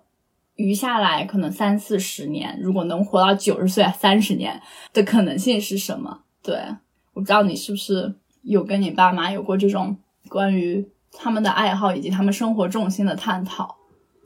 [0.60, 4.60] 余下来可能三四十年，如果能活到九十岁、三十年
[4.92, 6.20] 的可能性是什么？
[6.42, 6.54] 对，
[7.14, 9.96] 我不知道你是不是有跟你爸妈有过这种
[10.28, 13.74] 关于他们的爱好以及他们生活重心的探讨。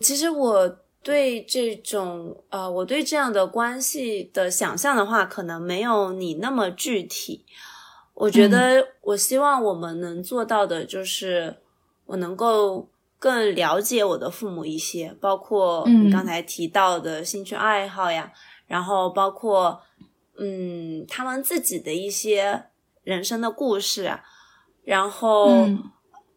[0.00, 7.44] 其实我对这种呃，我对这样的关系的想象的话，可能没有你那么具体。
[8.14, 11.58] 我觉得，我希望我们能做到的就是，
[12.06, 12.88] 我能够。
[13.24, 18.30] 更了解我的父母一些，包括你刚才提到的兴趣爱好呀，
[18.66, 19.80] 然后包括
[20.36, 22.66] 嗯他们自己的一些
[23.02, 24.20] 人生的故事，
[24.84, 25.66] 然后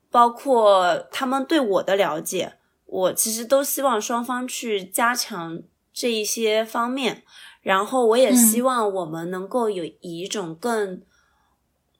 [0.09, 2.53] 包括他们对我的了解，
[2.85, 5.61] 我其实都希望双方去加强
[5.91, 7.23] 这一些方面，
[7.61, 11.01] 然后我也希望我们能够有以一种更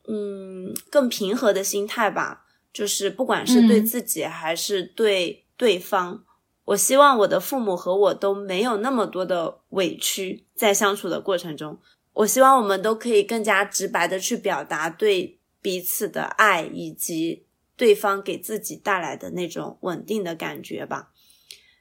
[0.07, 2.45] 嗯更平和的心态吧。
[2.74, 6.24] 就是不管是对自己还是对对方，
[6.65, 11.80] 我希望我的父母和我都没有那么多的委屈在相处的过程中。
[12.13, 17.45] 我希望我们都可以更加直白的去表达对彼此的爱，以及
[17.76, 21.09] 对方给自己带来的那种稳定的感觉吧。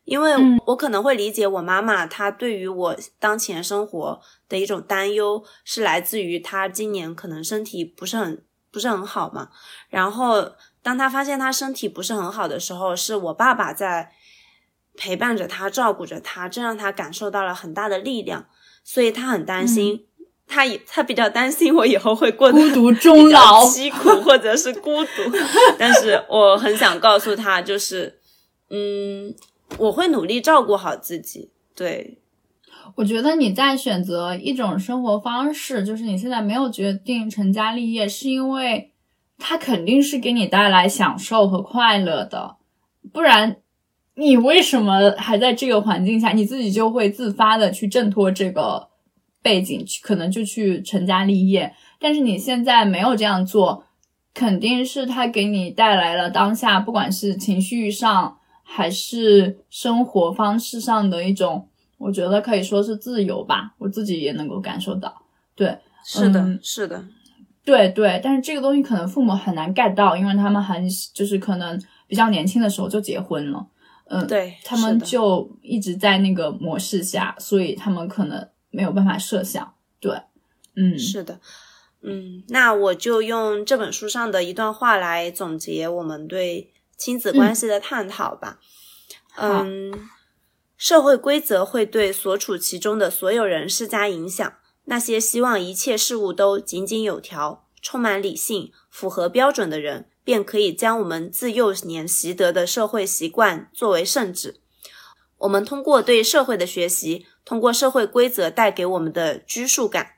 [0.05, 0.33] 因为
[0.67, 9.51] 我可能会理解我妈妈，她对于我当前生活的一种担忧，是来自于她今年可能身体不是很不是很好嘛，
[9.91, 10.53] 然后。
[10.87, 14.13] 当他发现他身体不是很好的时候，是我爸爸在
[14.97, 18.47] 陪伴着他，照顾着他，这让他感受到了很大的力量，
[18.85, 20.05] 所以他很担心，
[20.47, 25.11] 他也他比较担心我以后会过得孤独终老、凄苦或者是孤独。
[25.77, 28.21] 但是我很想告诉他，就是
[28.71, 29.35] 嗯，
[29.79, 31.51] 我会努力照顾好自己。
[31.75, 32.21] 对，
[32.95, 38.93] 我觉得你在选择一种生活方式，就是你现在没有决定成家立业，是因为。
[39.39, 42.57] 他肯定是给你带来享受和快乐的，
[43.13, 43.57] 不然
[44.15, 46.33] 你为什么还在这个环境下？
[46.33, 48.89] 你自己就会自发的去挣脱这个
[49.43, 51.75] 背景，可能就去成家立业。
[51.99, 53.85] 但是你现在没有这样做，
[54.33, 61.69] 肯定是他给你带来了当下，不管是情绪上还是生活方式上的一种，
[61.99, 63.75] 我觉得可以说是自由吧。
[63.79, 65.23] 我自己也能够感受到，
[65.55, 67.05] 对，是的，是的。
[67.67, 73.67] 对对，但是这个东西可能父母很难 get 到，因为他们很就是可能比较年轻的时候就结婚了，
[74.09, 79.75] 嗯，对他们就一直在那个模式下，所以他们可能没有办法设想。
[79.99, 80.17] 对，
[80.77, 81.41] 嗯，是的，
[82.03, 88.61] 嗯，那我就用这本书上的一段话来总结我们对亲子关系的探讨吧。
[89.35, 90.09] 嗯，
[90.77, 94.53] 社会规则会对所处其中的所有人施加影响。
[94.87, 104.61] 那些希望一切事物都井井有条、充满理性、符合标准的人，便可以将我们自幼年习得的社会习惯作为圣旨。
[105.39, 110.13] 我们通过对社会的学习，通过社会规则带给我们的拘束感，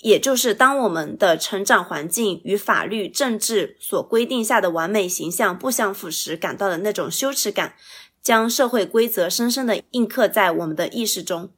[0.00, 7.76] 也就是当我们的成长环境与法律、政治所规定下的完美形象不相符时，感到的那种羞耻感，
[8.22, 11.52] 将社会规则深深地印刻在我们的意识中。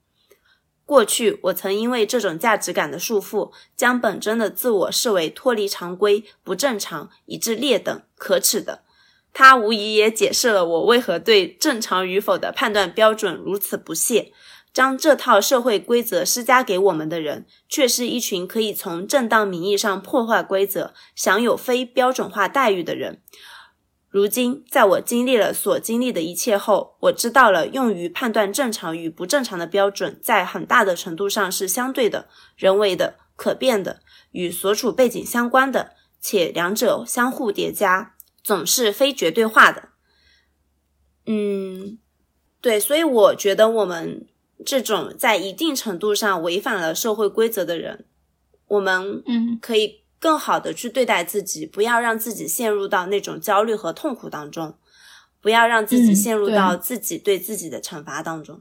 [0.87, 8.82] 过去我曾因为这种价值感的束缚，将本真的自我视为脱离常规、不正常，以致劣等、可耻的。
[9.34, 14.32] 它无疑也解释了我为何对正常与否的判断标准如此不屑。
[14.72, 23.22] 将这套社会规则施加给我们的人，却是一群可以从正当名义上破坏规则、享有非标准化待遇的人。
[24.17, 34.01] 如今，在我经历了所经历的一切后，我知道了用于判断正常与不正常的标准，在很大的程度上是相对的、人为的、可变的，
[34.31, 39.91] 与所处背景相关的，且两者相互叠加，总是非绝对化的。
[41.27, 41.99] 嗯，
[42.62, 44.27] 对，所以我觉得我们。
[44.64, 48.07] 这种在一定程度上违反了社会规则的人，
[48.69, 54.75] 我们嗯可以更好的去对待自己，不要让自己陷入到那种焦虑和痛苦当中，
[55.41, 58.61] 不要让自己陷入到自己对自己的惩罚当中。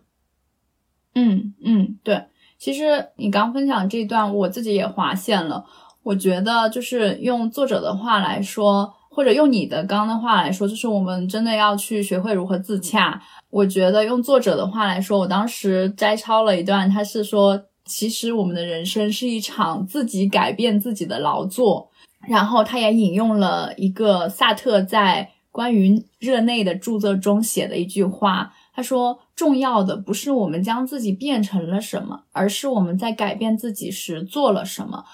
[1.13, 2.25] 嗯嗯，对。
[2.57, 5.65] 其实你刚分享这一段，我自己也划线了。
[6.03, 8.93] 我觉得就是用作者的话来说。
[9.15, 13.23] 或者用你的刚的话来说，就是我们真的要去学会如何自洽。
[13.49, 21.89] 我觉得用作者的话来说，我当时摘抄了一段，他是说，其实我们的人生是一场自己改变自己的劳作。
[22.27, 35.05] 然后他也引用了一个萨特在关于热内的著作中写的一句话，他说：“重要的不是我们将自己变成了什么，而是我们在改变自己时做了什么。”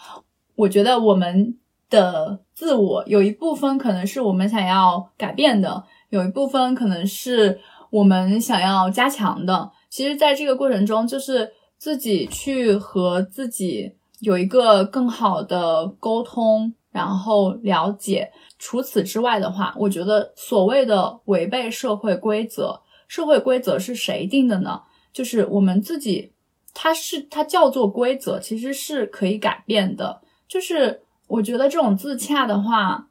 [0.56, 1.58] 我觉得我们。
[1.92, 7.60] 的自我有一部分可能是我们想要改变的，有一部分可能是
[7.90, 9.70] 我们想要加强的。
[9.90, 11.52] 其实，在这个过程中，就是
[11.82, 18.32] 自己去和自己有一个更好的沟通，然后了解。
[18.60, 24.84] 除此之外的话，我觉得所谓的违背社会规则，社会规则是谁定的呢？
[25.12, 26.34] 就是我们自己，
[26.76, 31.02] 它是它叫做规则，其实是可以改变的，就是。
[31.28, 33.08] 我觉得这种自洽的话，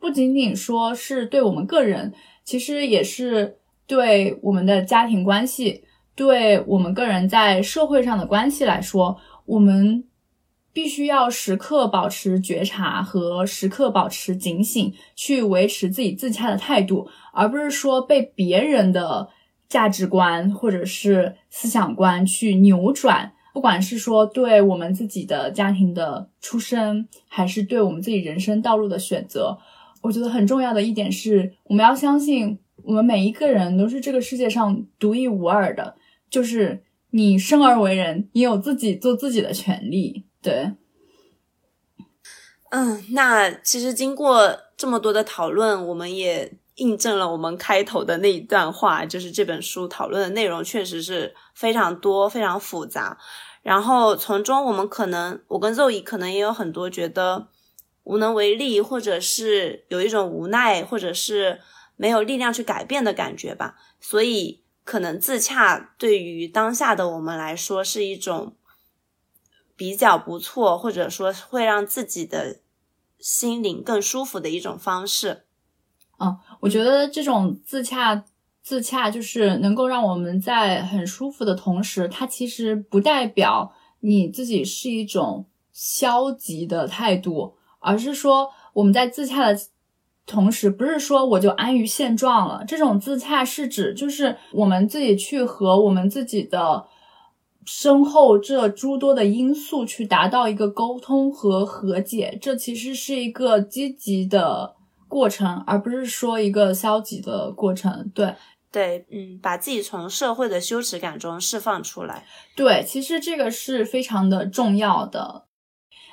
[0.00, 5.84] 不仅仅说是对我们个人，其实也是对我们的家庭关系，
[6.18, 9.16] 对我们个人在社会上的关系来说，
[9.46, 10.02] 我们
[10.72, 19.28] 必须要时刻保持觉察和时刻保持警醒，去维持自己自洽的态度，而不是说被别人的
[19.68, 23.32] 价值观或者是思想观去扭转。
[23.54, 29.56] 不管是说对我们自己的家庭的出身，还是对我们自己人生道路的选择，
[30.02, 35.94] 我觉得很重要的一点是，我们要相信我们每一个人都是这个世界上独一无二的。
[36.30, 40.26] 就是你生而为人，你有自己做自己的权利。
[40.40, 40.72] 对，
[42.70, 53.18] 嗯，那其实经过这么多的讨论，我们也印证了我们开头的那一段话，就是这本书讨论的内容确实是非常多、非常复杂。
[53.62, 57.48] 然后从中，我们可能，我跟肉姨可能也有很多觉得
[58.04, 61.60] 无能为力，或者是有一种无奈，或者是
[61.96, 63.74] 没有力量去改变的感觉吧。
[64.00, 68.56] 所以，可能自洽对于当下的我们来说是一种
[69.76, 72.60] 比较不错，或者说会让自己的
[73.18, 75.44] 心灵更舒服的一种方式。
[76.18, 78.24] 嗯，我觉得这种自洽。
[78.60, 89.58] 自洽就是能够让我们在很舒服的同时，它其实不代表你自己是一种消极的态度，而是说我们在自洽的
[90.28, 92.62] 同时，不是说我就安于现状了。
[92.68, 96.86] 这种自洽是指就是我们自己去和我们自己的
[97.64, 104.76] 身后这诸多的因素去达到一个沟通和和解，这其实是一个积极的
[105.08, 108.10] 过程，而不是说一个消极的过程。
[108.14, 108.34] 对。
[108.70, 112.26] 对，嗯，把自己从社会的羞耻感中释放出来。
[112.54, 115.46] 对，其实这个是非常的重要的。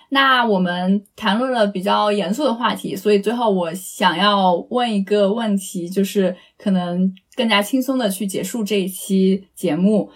[0.09, 10.11] 那我们谈论了比较严肃的话题，所以最后我想要问一个问题，就是可能更加轻松的去结束这一期节目。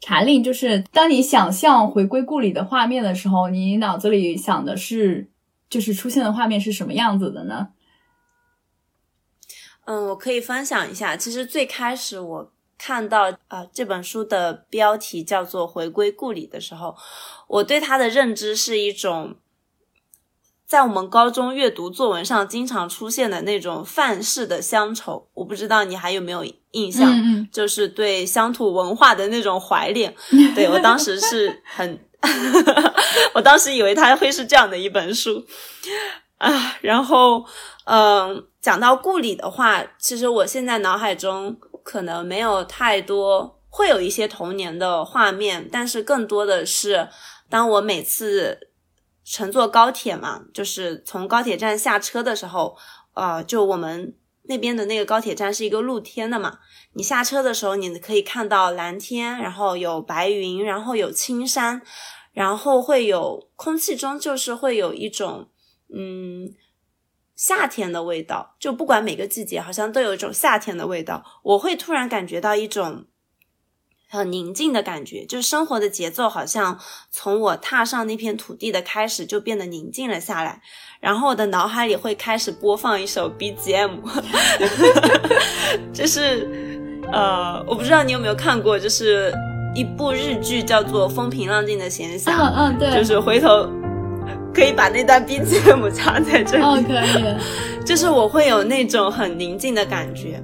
[0.00, 5.30] 查令，就是当你想象回归故里的画面的时候，你脑子里想的是，
[5.70, 7.68] 就是出现的画面是什么样子的呢？
[9.86, 11.16] 嗯，我可以分享一下。
[11.16, 12.52] 其实最开始我
[12.86, 16.94] 看到啊这本书的标题叫做《回归故里》的时候，
[17.48, 19.36] 我对它的认知是一种
[20.66, 25.26] 在我们高中阅读作文上经常出现的那种范式的乡愁。
[25.32, 27.10] 我不知道你还有没有印象？
[27.10, 30.14] 嗯嗯，就是对乡土文化的那种怀恋。
[30.54, 31.98] 对我当时是很，
[33.32, 35.42] 我当时以为它会是这样的一本书
[36.36, 37.46] 啊，然后
[37.86, 38.46] 嗯。
[38.64, 41.54] 讲到故里的话，其实我现在脑海中
[41.84, 47.08] 可能没有太多会有一些童年的画面，但是更多的是
[47.48, 48.70] 当我每次
[49.22, 52.76] 乘坐高铁嘛，就是从高铁站下车的时候，
[53.12, 56.58] 呃，就我们那边的那个高铁站是一个露天的嘛，
[56.94, 61.82] 你下车的时候，你可以看到蓝天，然后有白云，然后有青山，
[62.32, 65.48] 然后会有空气中就是会有一种
[65.94, 66.54] 嗯。
[67.36, 71.24] 夏天的味道，就不管每个季节，好像都有一种夏天的味道。
[71.42, 73.06] 我会突然感觉到一种
[74.08, 76.78] 很宁静的感觉，就是生活的节奏好像
[77.10, 80.62] 从我踏上那片土地的开始就变得宁静了下来。
[81.00, 83.98] 然后我的脑海里会开始播放一首 BGM，
[85.92, 86.48] 就是
[87.12, 89.34] 呃，我不知道你有没有看过，就是
[89.74, 93.68] 一部日剧叫做《风平浪静的闲暇》，嗯嗯，对，就是回头。
[94.54, 96.62] 可以把那段 BGM 插在这里。
[96.62, 97.84] 哦，可以。
[97.84, 100.42] 就是我会有那种很宁静的感觉，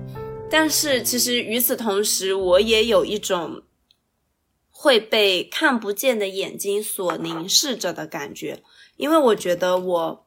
[0.51, 3.63] 但是其实与此同时，我也有一种
[4.69, 8.63] 会被看不见的眼睛所凝视着的感觉，
[8.97, 10.27] 因为我觉得我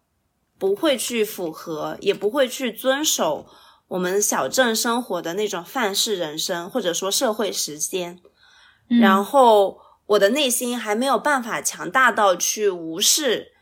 [0.57, 3.45] 不会去符合，也不会去遵守
[3.89, 8.19] 我们小镇生活的那种范式人生，或者说社会时间。
[8.87, 13.52] 然后我的内心还没有办法强大到去无视。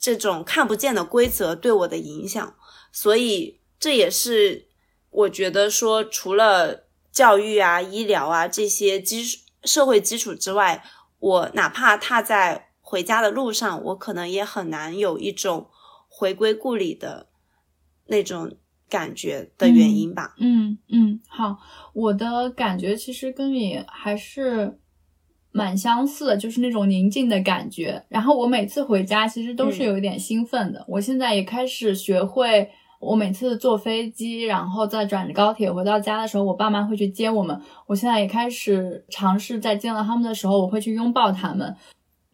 [0.00, 2.54] 这种看不见的规则对我的影响，
[2.90, 4.66] 所以这也是
[5.10, 9.22] 我觉得说，除了教育啊、医疗啊这些基
[9.62, 10.82] 社会基础之外，
[11.18, 15.68] 我哪怕踏在回家的路上，我可能也很难有一种
[16.08, 17.28] 回归故里的
[18.06, 18.56] 那种
[18.88, 20.34] 感觉的原因吧。
[20.38, 21.58] 嗯嗯，好，
[21.92, 24.80] 我的感觉其实跟你还是。
[25.52, 28.02] 蛮相似的，就是那种宁静的感觉。
[28.08, 30.84] 然后我每次回家，其实都是有一点兴奋的。
[30.86, 32.68] 我现在也开始学会，
[33.00, 37.60] 我每次坐飞机，然后再转高铁回到家的时候，我爸妈会去接我们。
[37.86, 41.74] 我现在也开始尝试，在见到他们的时候，我会去拥抱他们，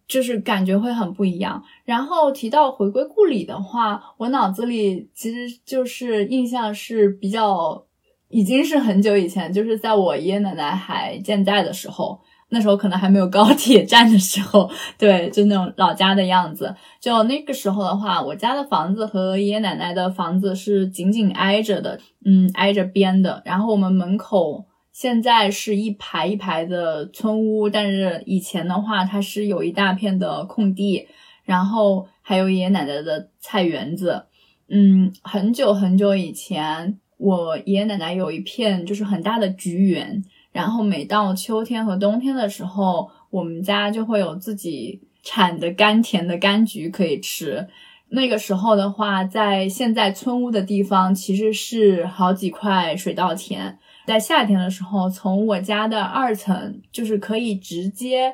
[0.06, 1.62] 就是感觉会很不一样。
[1.84, 7.86] 然后提到回归故里的话，我脑子里其实就是印象是比较，
[8.28, 12.20] 已经是很久以前，就是在我爷爷奶奶还健在的时候。
[12.56, 16.74] 那时候可能还没有高铁站的时候，对，就那种老家的样子。
[16.98, 23.42] 就那个时候的话，我家的房子和爷爷奶奶的房子是紧紧挨着的，嗯，挨着边的。
[23.44, 31.06] 然后我们门口现在是一排一排的村屋，但是以前的话，它是有一大片的空地，
[31.44, 34.24] 然后还有爷爷奶奶的菜园子。
[34.70, 40.24] 嗯，很久很久以前，我爷爷奶奶有一片就是很大的菊园。
[40.56, 47.68] 然后每到秋天和冬天的时候，我们家就会有自己产的甘甜的柑橘可以吃。
[48.08, 53.78] 那个时候的话，在现在村屋的地方，其实是好几块水稻田。
[54.06, 58.32] 在夏天的时候，从我家的二层就是可以直接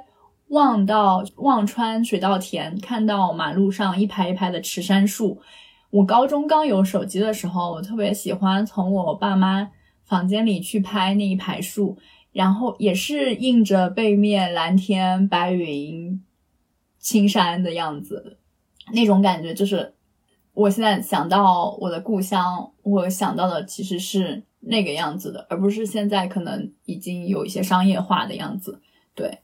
[0.51, 5.41] 望到望穿水稻田，看到马路上一排一排的池杉树。
[5.91, 9.71] 我高中刚有手机的时候，我特别喜欢从我爸妈
[10.05, 11.99] 房间里去拍那一排树。
[12.33, 16.23] 然后也是映着背面蓝天白云、
[16.99, 18.39] 青山的样子，
[18.93, 19.93] 那种感觉就是，
[20.55, 28.81] 我现在想到我的故乡，我想到的其实是那个样子的，而不是现在可能已经有一些商业化的样子。
[29.15, 29.41] 对，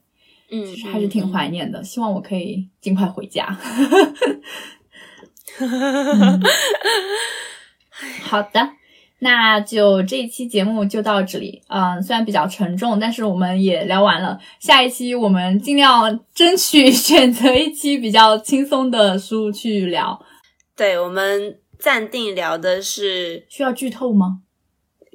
[0.49, 3.57] 嗯，其实还是挺怀念的，希望我可以尽快回家。
[8.23, 8.78] 好的。
[9.21, 14.39] 那就这一期节目就到这里，嗯，虽然比较沉重，但是我们也聊完了。
[14.61, 20.25] 下一期我们尽量争取 选择一期比较轻松的书去聊。
[20.73, 24.39] 对，我们暂定聊的是需要剧透吗？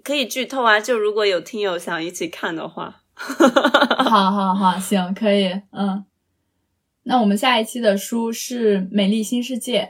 [0.02, 3.00] 可以剧透啊，就如果有听友想一起看的话。
[3.16, 6.04] 好好好，行，可以，嗯。
[7.04, 9.80] 那我们下一期的书是《美丽新世界》。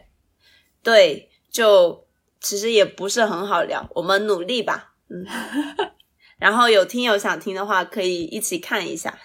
[0.85, 2.03] 对，就。
[2.45, 5.26] 其实也不是很好聊，我们努力吧，嗯。
[6.36, 9.18] 然后有听友想听的话，可以一起看一下，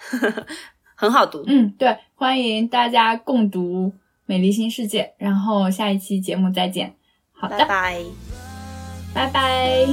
[0.96, 1.44] 很好读。
[1.46, 3.88] 嗯，对，欢迎大家共读
[4.24, 6.94] 《美丽新世界》，然后下一期节目再见。
[7.32, 8.04] 好的，拜拜，
[9.12, 9.86] 拜拜。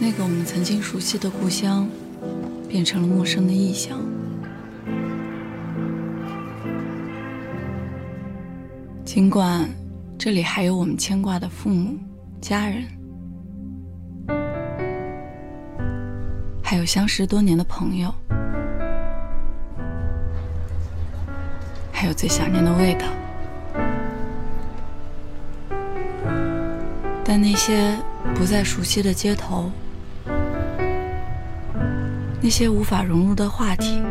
[0.00, 1.88] 那个我们曾经熟悉的故乡，
[2.68, 4.17] 变成了陌生的异乡。
[9.08, 9.66] 尽管
[10.18, 11.96] 这里还有我们牵挂的父母、
[12.42, 12.84] 家人，
[16.62, 18.12] 还有相识多年的朋友，
[21.90, 23.06] 还有最想念的味道，
[27.24, 27.96] 但那些
[28.34, 29.70] 不再熟悉的街头，
[32.42, 34.02] 那些无法融入的话题，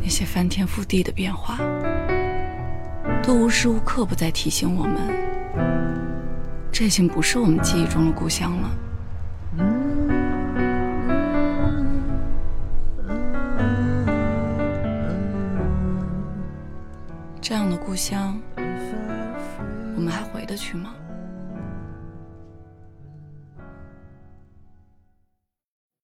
[0.00, 1.58] 那些翻天覆地的变化，
[3.28, 4.96] 都无时无刻不在提醒我们，
[6.72, 8.70] 这已经不是我们记忆中的故乡了。
[17.38, 18.40] 这样的故乡，
[19.94, 20.94] 我们还回得去吗？